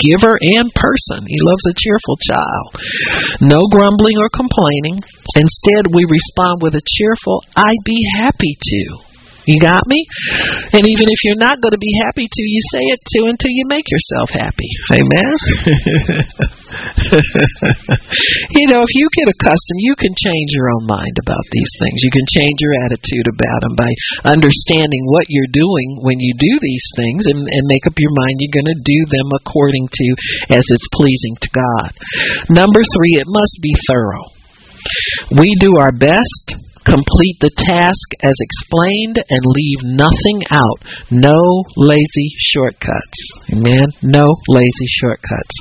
[0.04, 1.26] giver and person.
[1.28, 3.40] He loves a cheerful child.
[3.42, 5.02] No grumbling or complaining.
[5.36, 9.11] Instead, we respond with a cheerful, I'd be happy to.
[9.46, 10.06] You got me?
[10.74, 13.50] And even if you're not going to be happy to, you say it to until
[13.50, 14.70] you make yourself happy.
[14.94, 15.34] Amen?
[18.54, 22.06] you know, if you get accustomed, you can change your own mind about these things.
[22.06, 23.92] You can change your attitude about them by
[24.30, 28.38] understanding what you're doing when you do these things and, and make up your mind
[28.40, 30.08] you're going to do them according to
[30.54, 31.92] as it's pleasing to God.
[32.50, 34.30] Number three, it must be thorough.
[35.38, 36.56] We do our best
[36.86, 40.84] complete the task as explained and leave nothing out.
[41.12, 43.32] No lazy shortcuts.
[43.54, 43.88] Amen.
[44.02, 45.56] No lazy shortcuts.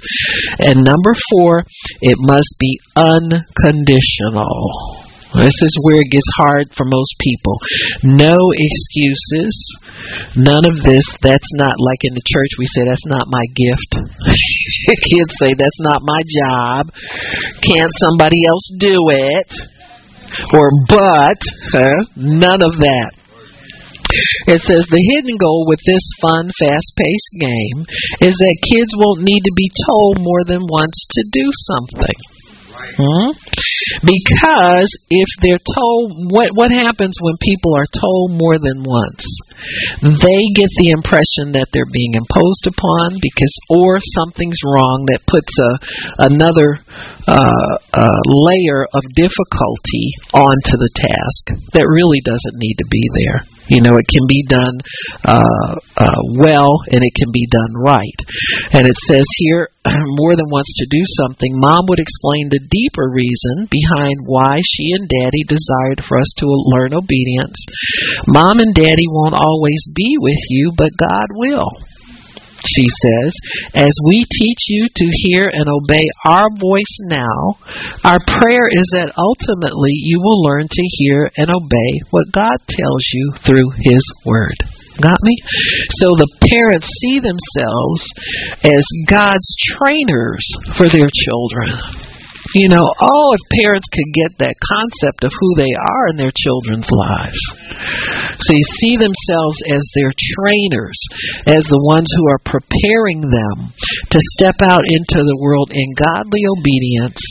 [0.59, 1.64] And number four,
[2.01, 5.07] it must be unconditional.
[5.35, 7.55] This is where it gets hard for most people.
[8.03, 9.55] No excuses.
[10.35, 11.07] None of this.
[11.23, 13.95] That's not like in the church we say that's not my gift.
[15.07, 16.91] Kids say that's not my job.
[17.62, 19.55] Can't somebody else do it?
[20.55, 21.41] Or but,
[21.72, 21.99] huh?
[22.16, 23.11] none of that.
[24.51, 27.78] It says the hidden goal with this fun, fast paced game
[28.26, 32.18] is that kids won't need to be told more than once to do something.
[32.99, 33.31] Hmm?
[34.03, 39.24] Because if they're told, what what happens when people are told more than once?
[40.01, 45.53] They get the impression that they're being imposed upon because, or something's wrong that puts
[45.61, 45.72] a
[46.32, 46.80] another
[47.28, 51.43] uh, uh, layer of difficulty onto the task
[51.76, 53.45] that really doesn't need to be there.
[53.71, 54.77] You know, it can be done
[55.25, 58.18] uh, uh, well and it can be done right.
[58.75, 59.71] And it says here,
[60.18, 64.91] more than once to do something, mom would explain the deeper reason behind why she
[64.93, 67.59] and daddy desired for us to learn obedience.
[68.27, 71.71] Mom and daddy won't always be with you, but God will
[72.66, 73.30] she says,
[73.74, 77.56] as we teach you to hear and obey our voice now,
[78.04, 83.04] our prayer is that ultimately you will learn to hear and obey what God tells
[83.12, 84.56] you through His Word.
[85.00, 85.36] Got me?
[85.96, 88.04] So the parents see themselves
[88.64, 90.44] as God's trainers
[90.76, 92.09] for their children.
[92.55, 96.34] You know, oh, if parents could get that concept of who they are in their
[96.34, 97.42] children's lives.
[98.42, 100.98] So you see themselves as their trainers,
[101.46, 103.70] as the ones who are preparing them
[104.11, 107.22] to step out into the world in godly obedience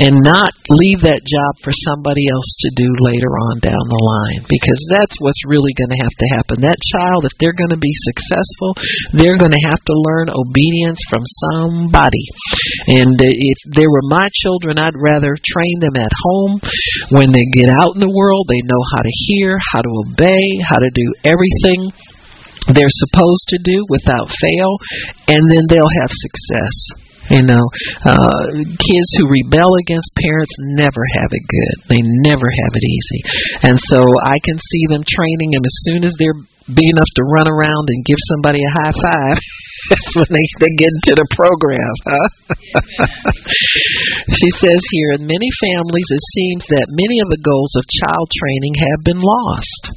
[0.00, 4.48] and not leave that job for somebody else to do later on down the line.
[4.48, 6.56] Because that's what's really going to have to happen.
[6.64, 8.72] That child, if they're going to be successful,
[9.12, 12.24] they're going to have to learn obedience from somebody.
[12.88, 16.60] And uh, if they were my children, children, I'd rather train them at home.
[17.10, 20.62] When they get out in the world, they know how to hear, how to obey,
[20.62, 21.90] how to do everything
[22.70, 24.78] they're supposed to do without fail,
[25.28, 26.76] and then they'll have success.
[27.32, 27.64] You know,
[28.04, 28.40] uh,
[28.76, 31.76] kids who rebel against parents never have it good.
[31.88, 33.20] They never have it easy.
[33.64, 36.36] And so I can see them training, and as soon as they're
[36.68, 39.38] big enough to run around and give somebody a high five,
[39.90, 41.94] that's when they, they get into the program.
[42.08, 42.28] Huh?
[44.40, 48.28] she says here, in many families, it seems that many of the goals of child
[48.32, 49.92] training have been lost.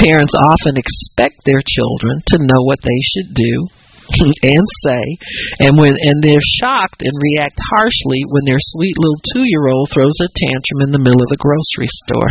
[0.00, 3.68] Parents often expect their children to know what they should do
[4.42, 5.04] and say,
[5.60, 10.32] and when and they're shocked and react harshly when their sweet little two-year-old throws a
[10.32, 12.30] tantrum in the middle of the grocery store.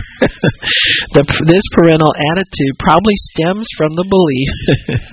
[1.13, 4.51] the, this parental attitude probably stems from the belief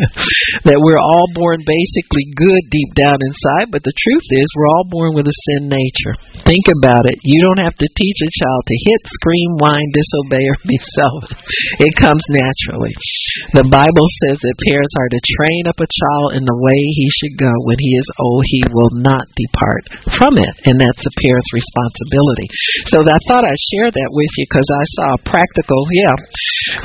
[0.68, 4.88] that we're all born basically good deep down inside, but the truth is we're all
[4.88, 6.16] born with a sin nature.
[6.48, 7.20] Think about it.
[7.22, 11.36] You don't have to teach a child to hit, scream, whine, disobey, or be selfish.
[11.84, 12.94] It comes naturally.
[13.52, 16.78] The Bible says that parents are to train up a child in the the way
[16.78, 17.50] he should go.
[17.66, 19.82] When he is old, he will not depart
[20.14, 20.54] from it.
[20.70, 22.46] And that's a parent's responsibility.
[22.86, 26.14] So I thought I'd share that with you because I saw a practical, yeah,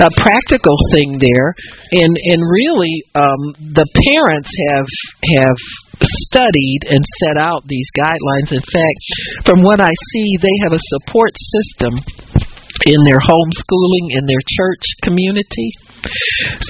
[0.02, 1.54] a practical thing there.
[1.94, 4.88] And, and really, um, the parents have,
[5.38, 5.58] have
[6.02, 8.50] studied and set out these guidelines.
[8.50, 9.00] In fact,
[9.46, 11.94] from what I see, they have a support system
[12.88, 15.70] in their homeschooling, in their church community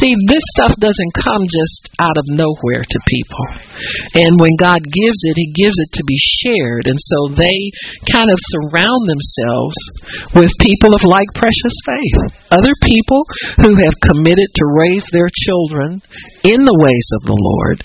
[0.01, 3.45] See, this stuff doesn't come just out of nowhere to people.
[4.15, 6.87] And when God gives it, He gives it to be shared.
[6.87, 7.71] And so they
[8.11, 9.77] kind of surround themselves
[10.35, 12.19] with people of like precious faith.
[12.51, 13.23] Other people
[13.63, 16.03] who have committed to raise their children
[16.43, 17.79] in the ways of the Lord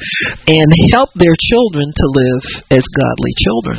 [0.47, 3.77] and help their children to live as godly children.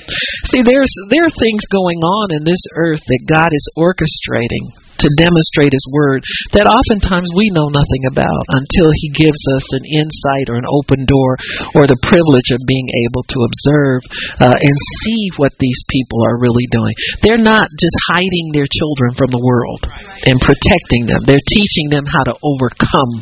[0.53, 5.09] See, there's there are things going on in this earth that God is orchestrating to
[5.20, 6.24] demonstrate His Word
[6.57, 11.05] that oftentimes we know nothing about until He gives us an insight or an open
[11.05, 11.36] door
[11.76, 14.01] or the privilege of being able to observe
[14.40, 16.94] uh, and see what these people are really doing.
[17.22, 19.82] They're not just hiding their children from the world
[20.24, 23.12] and protecting them, they're teaching them how to overcome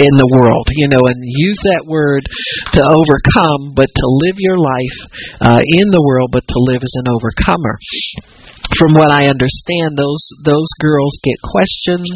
[0.00, 2.28] in the world, you know, and use that word
[2.76, 4.98] to overcome, but to live your life
[5.40, 7.76] uh, in the world, but to live as an overcomer
[8.78, 12.08] from what I understand, those those girls get questions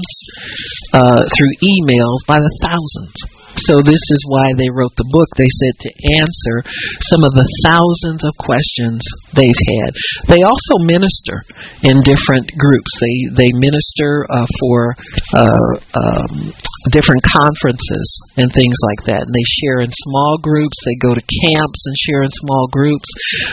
[0.93, 3.38] uh, through emails by the thousands.
[3.67, 5.31] So this is why they wrote the book.
[5.35, 5.91] They said to
[6.23, 6.57] answer
[7.11, 9.03] some of the thousands of questions
[9.35, 9.91] they've had.
[10.31, 11.43] They also minister
[11.83, 12.93] in different groups.
[13.01, 14.95] They they minister uh, for
[15.35, 16.55] uh, um,
[16.91, 18.07] different conferences
[18.39, 19.27] and things like that.
[19.27, 20.79] And they share in small groups.
[20.85, 23.09] They go to camps and share in small groups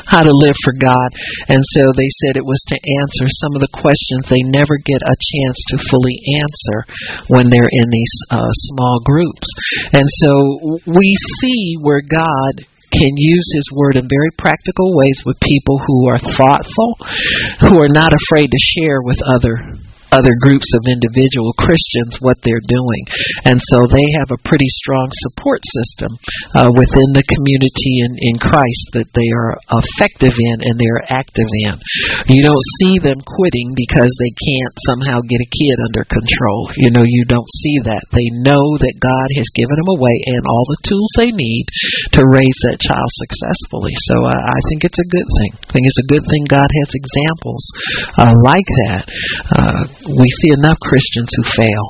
[0.05, 1.09] how to live for God.
[1.49, 5.01] And so they said it was to answer some of the questions they never get
[5.01, 6.77] a chance to fully answer
[7.27, 9.47] when they're in these uh, small groups.
[9.95, 15.39] And so we see where God can use his word in very practical ways with
[15.39, 16.99] people who are thoughtful,
[17.61, 19.79] who are not afraid to share with other
[20.15, 23.03] other groups of individual Christians what they're doing.
[23.43, 26.11] And so they have a pretty strong support system
[26.55, 31.49] uh, within the community in, in Christ that they are effective in and they're active
[31.67, 31.75] in.
[32.31, 36.71] You don't see them quitting because they can't somehow get a kid under control.
[36.79, 38.03] You know, you don't see that.
[38.15, 41.65] They know that God has given them away and all the tools they need
[42.15, 43.93] to raise that child successfully.
[44.07, 45.51] So I, I think it's a good thing.
[45.59, 47.63] I think it's a good thing God has examples
[48.15, 49.03] uh, like that.
[49.51, 51.85] Uh, we see enough Christians who fail,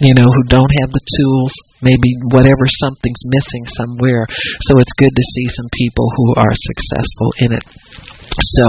[0.00, 4.26] you know, who don't have the tools, maybe whatever something's missing somewhere.
[4.68, 7.64] So it's good to see some people who are successful in it.
[8.34, 8.66] So,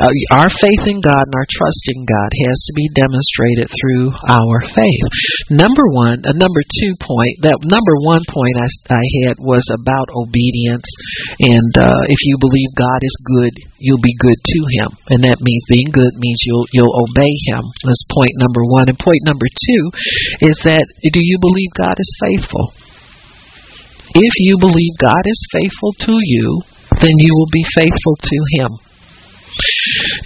[0.00, 4.16] uh, our faith in God and our trust in God has to be demonstrated through
[4.28, 5.06] our faith.
[5.50, 9.64] Number one, a uh, number two point, that number one point I, I had was
[9.68, 10.88] about obedience.
[11.40, 15.42] And uh, if you believe God is good, you'll be good to Him, and that
[15.44, 17.64] means being good means you'll you'll obey Him.
[17.84, 18.88] That's point number one.
[18.88, 19.82] And point number two
[20.40, 22.72] is that do you believe God is faithful?
[24.14, 26.62] If you believe God is faithful to you,
[27.00, 28.70] then you will be faithful to Him.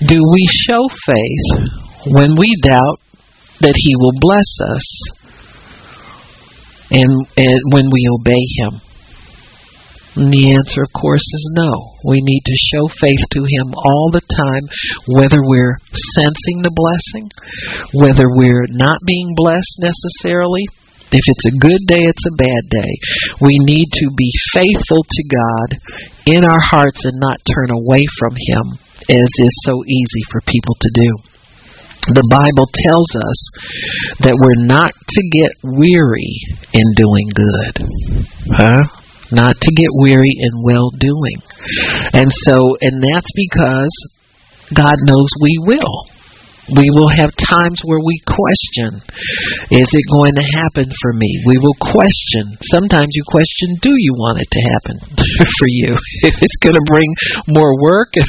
[0.07, 1.47] Do we show faith
[2.07, 3.01] when we doubt
[3.61, 4.87] that He will bless us
[6.91, 8.81] and, and when we obey Him?
[10.19, 11.95] And the answer, of course, is no.
[12.03, 14.67] We need to show faith to Him all the time,
[15.07, 17.31] whether we're sensing the blessing,
[17.95, 20.67] whether we're not being blessed necessarily.
[21.11, 22.93] If it's a good day, it's a bad day.
[23.41, 25.69] We need to be faithful to God
[26.27, 28.79] in our hearts and not turn away from Him
[29.09, 31.11] as is so easy for people to do.
[32.13, 33.39] The Bible tells us
[34.21, 36.37] that we're not to get weary
[36.73, 37.75] in doing good.
[38.55, 38.85] Huh?
[39.33, 41.37] Not to get weary in well doing.
[42.15, 43.93] And so, and that's because
[44.73, 46.18] God knows we will.
[46.77, 49.01] We will have times where we question,
[49.73, 51.31] is it going to happen for me?
[51.47, 52.59] We will question.
[52.69, 54.97] Sometimes you question, do you want it to happen
[55.59, 55.97] for you?
[56.29, 57.09] If it's going to bring
[57.49, 58.29] more work and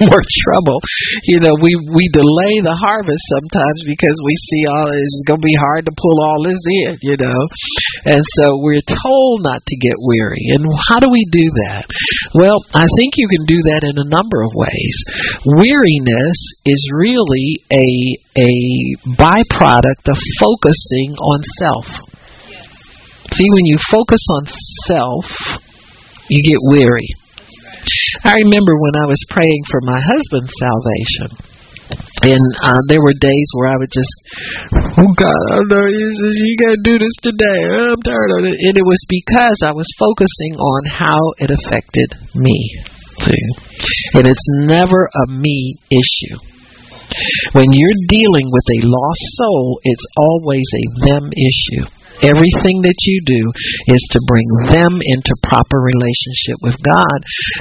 [0.10, 0.78] more trouble.
[1.24, 5.48] You know, we, we delay the harvest sometimes because we see all it's going to
[5.48, 7.40] be hard to pull all this in, you know.
[8.04, 10.52] And so we're told not to get weary.
[10.54, 11.88] And how do we do that?
[12.34, 14.96] Well, I think you can do that in a number of ways.
[15.46, 17.88] Weariness is really a a
[18.34, 18.52] a
[19.14, 21.86] byproduct of focusing on self.
[23.32, 24.46] See, when you focus on
[24.88, 25.26] self,
[26.28, 27.08] you get weary.
[28.24, 31.48] I remember when I was praying for my husband's salvation.
[32.20, 34.12] And uh, there were days where I would just,
[34.98, 37.60] oh God, I don't know you, you got to do this today.
[37.64, 38.58] I'm tired of it.
[38.60, 42.58] And it was because I was focusing on how it affected me.
[43.20, 44.18] See?
[44.18, 46.57] And it's never a me issue.
[47.52, 51.84] When you're dealing with a lost soul, it's always a them issue.
[52.18, 53.42] Everything that you do
[53.94, 57.18] is to bring them into proper relationship with God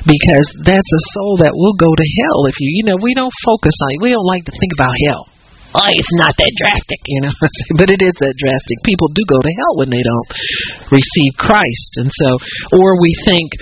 [0.09, 3.33] because that's a soul that will go to hell if you, you know, we don't
[3.45, 4.01] focus on it.
[4.01, 5.29] We don't like to think about hell.
[5.77, 7.35] Oh, it's not that drastic, you know,
[7.77, 8.81] but it is that drastic.
[8.81, 10.29] People do go to hell when they don't
[10.89, 12.01] receive Christ.
[12.01, 12.41] And so,
[12.73, 13.53] or we think,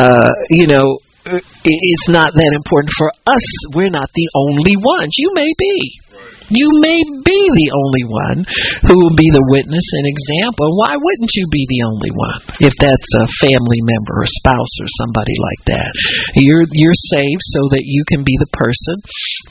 [0.00, 1.02] uh, you know,
[1.36, 3.46] it's not that important for us.
[3.74, 5.14] We're not the only ones.
[5.18, 6.00] You may be.
[6.48, 6.96] You may
[7.28, 8.40] be the only one
[8.88, 10.72] who will be the witness and example.
[10.80, 14.88] Why wouldn't you be the only one if that's a family member or spouse or
[14.88, 15.92] somebody like that?
[16.40, 18.96] You're you're saved so that you can be the person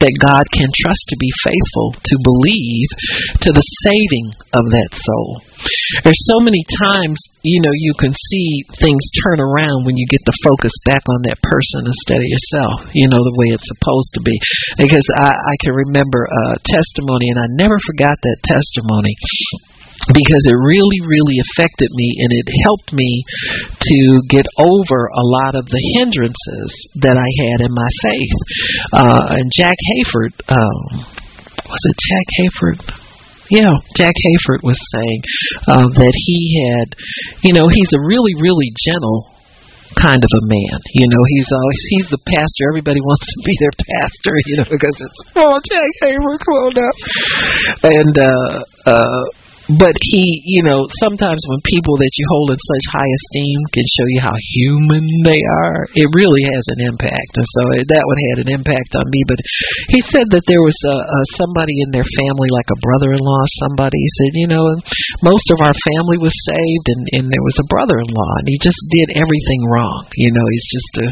[0.01, 2.89] that God can trust to be faithful to believe
[3.45, 5.46] to the saving of that soul.
[6.03, 10.21] There's so many times, you know, you can see things turn around when you get
[10.25, 14.11] the focus back on that person instead of yourself, you know, the way it's supposed
[14.15, 14.35] to be.
[14.77, 19.15] Because I, I can remember a testimony, and I never forgot that testimony
[20.13, 23.25] because it really, really affected me and it helped me
[23.81, 23.97] to
[24.29, 26.71] get over a lot of the hindrances
[27.01, 28.37] that I had in my faith.
[28.93, 31.03] Uh, and Jack Hayford, um,
[31.65, 33.06] was it Jack Hayford?
[33.49, 35.21] Yeah, Jack Hayford was saying
[35.67, 36.95] uh, that he had,
[37.43, 39.37] you know, he's a really, really gentle
[39.95, 40.77] kind of a man.
[40.93, 42.69] You know, he's always he's the pastor.
[42.69, 46.95] Everybody wants to be their pastor, you know, because it's oh Jack Hayford, on up.
[47.87, 48.51] And uh
[48.85, 49.23] uh
[49.67, 53.83] but he, you know, sometimes when people that you hold in such high esteem can
[53.83, 57.31] show you how human they are, it really has an impact.
[57.35, 59.21] And so that one had an impact on me.
[59.27, 59.43] But
[59.91, 63.43] he said that there was a, a somebody in their family, like a brother-in-law.
[63.67, 64.65] Somebody he said, you know,
[65.19, 68.79] most of our family was saved, and and there was a brother-in-law, and he just
[68.87, 70.07] did everything wrong.
[70.15, 71.11] You know, he's just uh,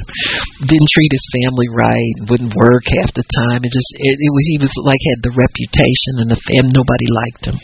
[0.63, 3.67] didn't treat his family right, wouldn't work half the time.
[3.67, 7.07] It just it, it was he was like had the reputation, and the and nobody
[7.11, 7.57] liked him.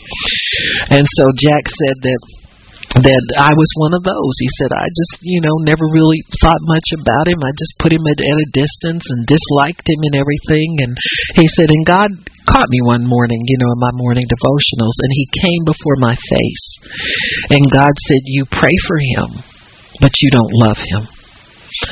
[0.90, 2.20] And so Jack said that
[2.92, 4.36] that I was one of those.
[4.36, 7.40] He said, I just, you know, never really thought much about him.
[7.40, 10.76] I just put him at, at a distance and disliked him and everything.
[10.84, 10.92] And
[11.40, 12.12] he said, and God
[12.44, 16.12] caught me one morning, you know, in my morning devotionals, and he came before my
[16.12, 16.66] face.
[17.48, 19.40] And God said, You pray for him,
[20.00, 21.21] but you don't love him.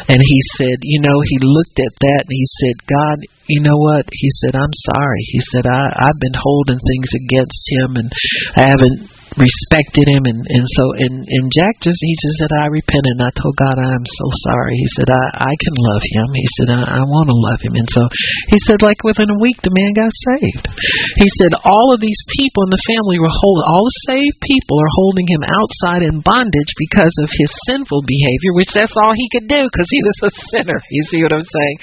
[0.08, 3.78] And he said, You know, he looked at that and he said, God, you know
[3.78, 4.06] what?
[4.12, 5.22] He said, I'm sorry.
[5.26, 8.08] He said, I, I've been holding things against him and
[8.56, 12.66] I haven't respected him and and so and and Jack just he just said I
[12.66, 14.74] repented and I told God I'm so sorry.
[14.74, 16.28] He said I I can love him.
[16.34, 17.78] He said I, I want to love him.
[17.78, 18.02] And so
[18.50, 20.66] he said like within a week the man got saved.
[21.14, 24.82] He said all of these people in the family were holding all the saved people
[24.82, 29.30] are holding him outside in bondage because of his sinful behavior which that's all he
[29.30, 30.80] could do because he was a sinner.
[30.90, 31.76] You see what I'm saying?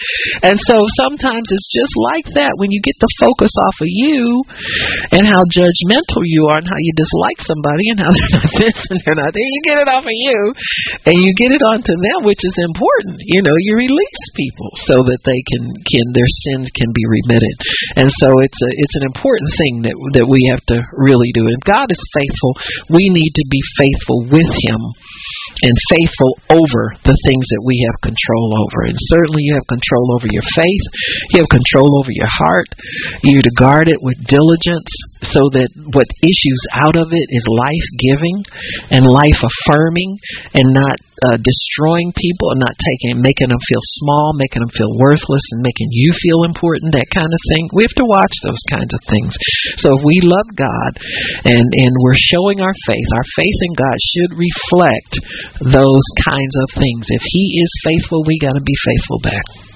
[0.43, 4.43] And so sometimes it's just like that when you get the focus off of you
[5.15, 8.49] and how judgmental you are and how you dislike like somebody and how they're not
[8.57, 9.37] this and they're not that.
[9.37, 10.39] You get it off of you
[11.05, 13.21] and you get it onto them, which is important.
[13.21, 17.55] You know, you release people so that they can can their sins can be remitted.
[17.95, 21.45] And so it's a it's an important thing that that we have to really do.
[21.45, 22.57] If God is faithful,
[22.89, 24.81] we need to be faithful with him
[25.61, 28.89] and faithful over the things that we have control over.
[28.89, 30.85] And certainly you have control over your faith,
[31.33, 32.69] you have control over your heart.
[33.23, 34.89] You to guard it with diligence
[35.21, 38.37] so that what issues out of it is life giving
[38.91, 40.17] and life affirming
[40.53, 44.93] and not uh, destroying people and not taking making them feel small, making them feel
[45.01, 47.73] worthless and making you feel important, that kind of thing.
[47.73, 49.33] We have to watch those kinds of things.
[49.81, 50.91] So if we love God
[51.49, 55.11] and and we're showing our faith, our faith in God should reflect
[55.73, 57.09] those kinds of things.
[57.09, 59.66] If he is faithful, we got to be faithful back.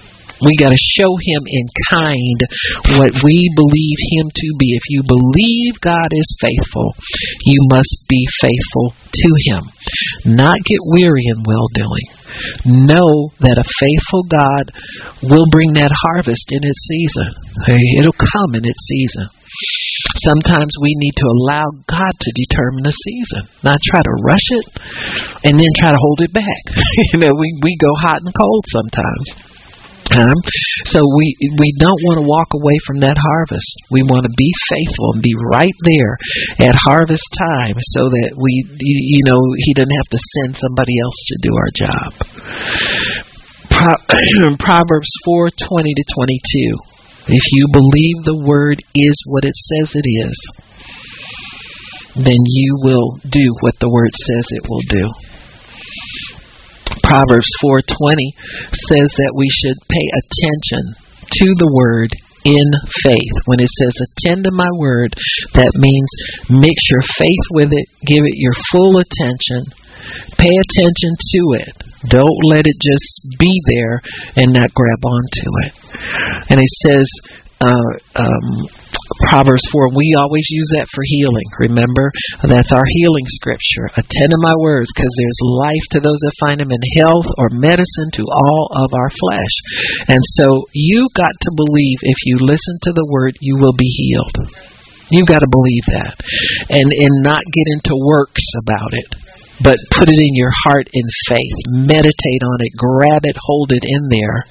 [0.42, 2.40] We got to show him in kind
[2.98, 4.74] what we believe him to be.
[4.74, 6.96] If you believe God is faithful,
[7.46, 9.64] you must be faithful to him.
[10.26, 12.08] Not get weary in well doing.
[12.66, 14.74] Know that a faithful God
[15.30, 17.30] will bring that harvest in its season.
[18.00, 19.30] It'll come in its season.
[20.24, 24.68] Sometimes we need to allow God to determine the season, not try to rush it
[25.44, 26.64] and then try to hold it back.
[27.14, 29.51] you know, we, we go hot and cold sometimes.
[30.12, 30.36] Um,
[30.92, 33.70] so we we don't want to walk away from that harvest.
[33.94, 36.18] We want to be faithful and be right there
[36.68, 41.20] at harvest time, so that we you know he doesn't have to send somebody else
[41.32, 42.10] to do our job.
[44.60, 46.76] Proverbs four twenty to twenty two.
[47.32, 50.38] If you believe the word is what it says it is,
[52.16, 55.31] then you will do what the word says it will do.
[57.04, 58.36] Proverbs 4:20
[58.72, 60.96] says that we should pay attention
[61.32, 62.12] to the word
[62.44, 62.68] in
[63.04, 63.36] faith.
[63.46, 65.14] When it says attend to my word,
[65.54, 66.10] that means
[66.50, 69.70] mix your faith with it, give it your full attention,
[70.38, 71.74] pay attention to it.
[72.10, 74.02] Don't let it just be there
[74.36, 75.74] and not grab onto it.
[76.50, 77.06] And it says
[77.62, 78.68] uh, um,
[79.28, 81.48] Proverbs 4, we always use that for healing.
[81.60, 82.12] Remember,
[82.44, 83.92] that's our healing scripture.
[83.96, 87.52] Attend to my words, because there's life to those that find them in health or
[87.52, 89.56] medicine to all of our flesh.
[90.08, 93.88] And so you got to believe if you listen to the word, you will be
[93.88, 94.52] healed.
[95.12, 96.16] You got to believe that,
[96.72, 99.12] and and not get into works about it,
[99.64, 101.58] but put it in your heart in faith.
[101.70, 104.46] Meditate on it, grab it, hold it in there,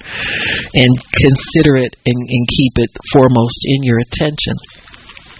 [0.75, 4.55] and consider it and, and keep it foremost in your attention.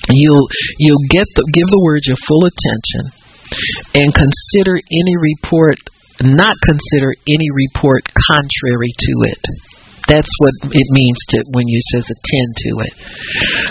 [0.09, 0.47] You'll
[0.79, 3.03] you'll get the, give the word your full attention,
[3.95, 5.77] and consider any report.
[6.21, 9.41] Not consider any report contrary to it.
[10.07, 12.93] That's what it means to when you says attend to it.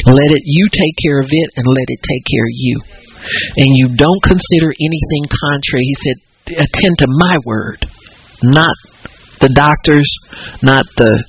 [0.07, 2.81] Let it you take care of it and let it take care of you.
[3.57, 5.85] And you don't consider anything contrary.
[5.85, 6.17] He said
[6.57, 7.87] attend to my word,
[8.43, 8.75] not
[9.41, 10.09] the doctors,
[10.63, 11.23] not the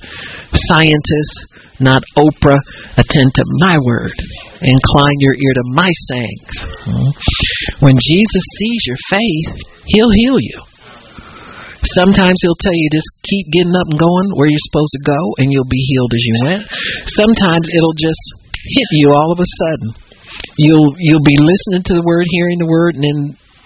[0.68, 2.60] scientists, not Oprah.
[2.96, 4.12] Attend to my word.
[4.62, 6.54] Incline your ear to my sayings.
[7.80, 10.60] When Jesus sees your faith, he'll heal you.
[11.82, 15.20] Sometimes he'll tell you just keep getting up and going where you're supposed to go
[15.38, 16.62] and you'll be healed as you went.
[17.10, 18.22] Sometimes it'll just
[18.54, 19.90] hit you all of a sudden.
[20.56, 23.20] You'll you'll be listening to the word, hearing the word, and then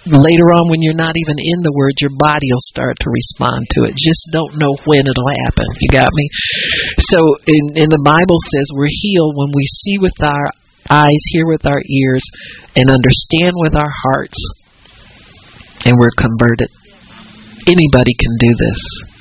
[0.06, 3.66] later on when you're not even in the word, your body will start to respond
[3.74, 3.98] to it.
[3.98, 5.66] Just don't know when it'll happen.
[5.82, 6.26] You got me?
[7.10, 10.47] So in in the Bible says we're healed when we see with our
[10.86, 12.22] eyes, hear with our ears,
[12.78, 14.38] and understand with our hearts,
[15.84, 16.70] and we're converted
[17.66, 19.15] anybody can do this.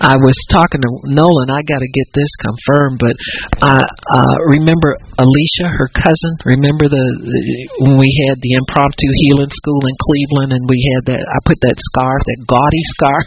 [0.00, 1.50] I was talking to Nolan.
[1.50, 3.16] I got to get this confirmed, but
[3.60, 6.32] I uh, remember Alicia, her cousin.
[6.44, 7.40] Remember the, the
[7.84, 11.22] when we had the impromptu healing school in Cleveland, and we had that.
[11.26, 13.26] I put that scarf, that gaudy scarf,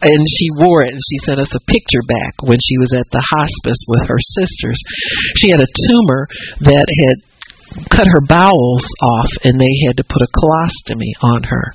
[0.08, 3.08] and she wore it, and she sent us a picture back when she was at
[3.10, 4.78] the hospice with her sisters.
[5.40, 6.28] She had a tumor
[6.66, 7.33] that had
[7.90, 11.74] cut her bowels off and they had to put a colostomy on her.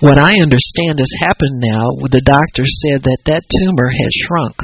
[0.00, 4.56] What I understand has happened now, the doctor said that that tumor had shrunk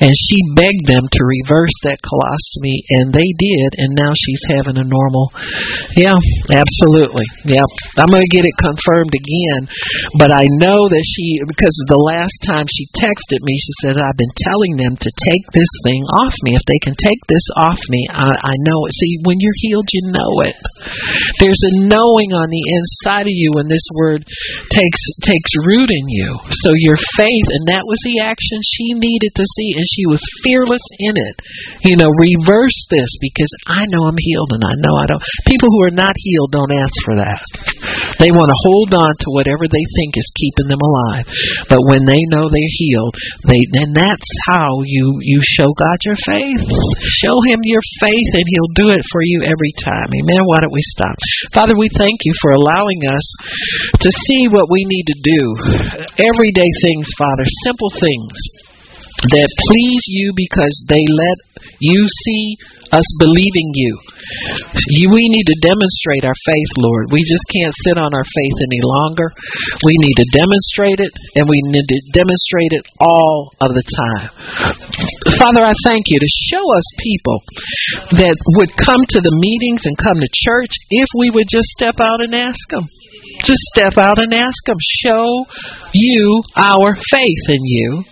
[0.00, 4.78] and she begged them to reverse that colostomy, and they did, and now she's having
[4.78, 5.30] a normal.
[5.96, 6.18] Yeah,
[6.50, 7.26] absolutely.
[7.46, 7.64] Yeah,
[7.98, 9.70] I'm going to get it confirmed again,
[10.18, 14.18] but I know that she, because the last time she texted me, she said, I've
[14.18, 16.56] been telling them to take this thing off me.
[16.56, 18.92] If they can take this off me, I, I know it.
[18.94, 20.58] See, when you're healed, you know it.
[21.40, 24.24] There's a knowing on the inside of you when this word
[24.70, 26.28] takes takes root in you.
[26.64, 30.22] So your faith, and that was the action she needed to see, and she was
[30.42, 31.36] fearless in it.
[31.84, 35.22] You know, reverse this because I know I'm healed and I know I don't.
[35.46, 37.42] People who are not healed don't ask for that.
[38.18, 41.26] They want to hold on to whatever they think is keeping them alive.
[41.68, 43.14] But when they know they're healed,
[43.44, 46.64] they then that's how you you show God your faith.
[47.22, 50.08] Show Him your faith, and He'll do it for you every time.
[50.08, 50.46] Amen.
[50.46, 51.16] Why don't we stop,
[51.52, 51.74] Father?
[51.76, 53.26] We thank you for allowing us
[54.00, 55.42] to see what we need to do.
[56.20, 58.32] Everyday things, Father, simple things
[59.22, 61.38] that please you because they let
[61.80, 62.56] you see
[62.94, 63.92] us believing you.
[64.94, 65.10] you.
[65.10, 67.10] We need to demonstrate our faith, Lord.
[67.10, 69.34] We just can't sit on our faith any longer.
[69.82, 74.28] We need to demonstrate it, and we need to demonstrate it all of the time.
[75.42, 77.38] Father, I thank you to show us people
[78.22, 81.98] that would come to the meetings and come to church if we would just step
[81.98, 82.86] out and ask them.
[83.44, 84.76] Just step out and ask them.
[85.04, 85.46] Show
[85.92, 88.04] you our faith in you.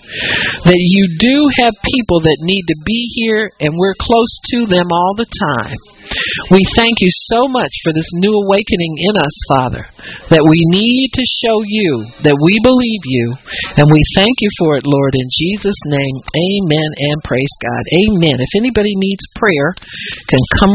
[0.65, 4.93] That you do have people that need to be here and we're close to them
[4.93, 5.77] all the time.
[6.51, 9.85] We thank you so much for this new awakening in us, Father,
[10.31, 13.27] that we need to show you that we believe you,
[13.81, 16.17] and we thank you for it, Lord, in Jesus' name.
[16.37, 17.83] Amen and praise God.
[18.07, 18.37] Amen.
[18.39, 19.73] If anybody needs prayer,
[20.29, 20.71] can come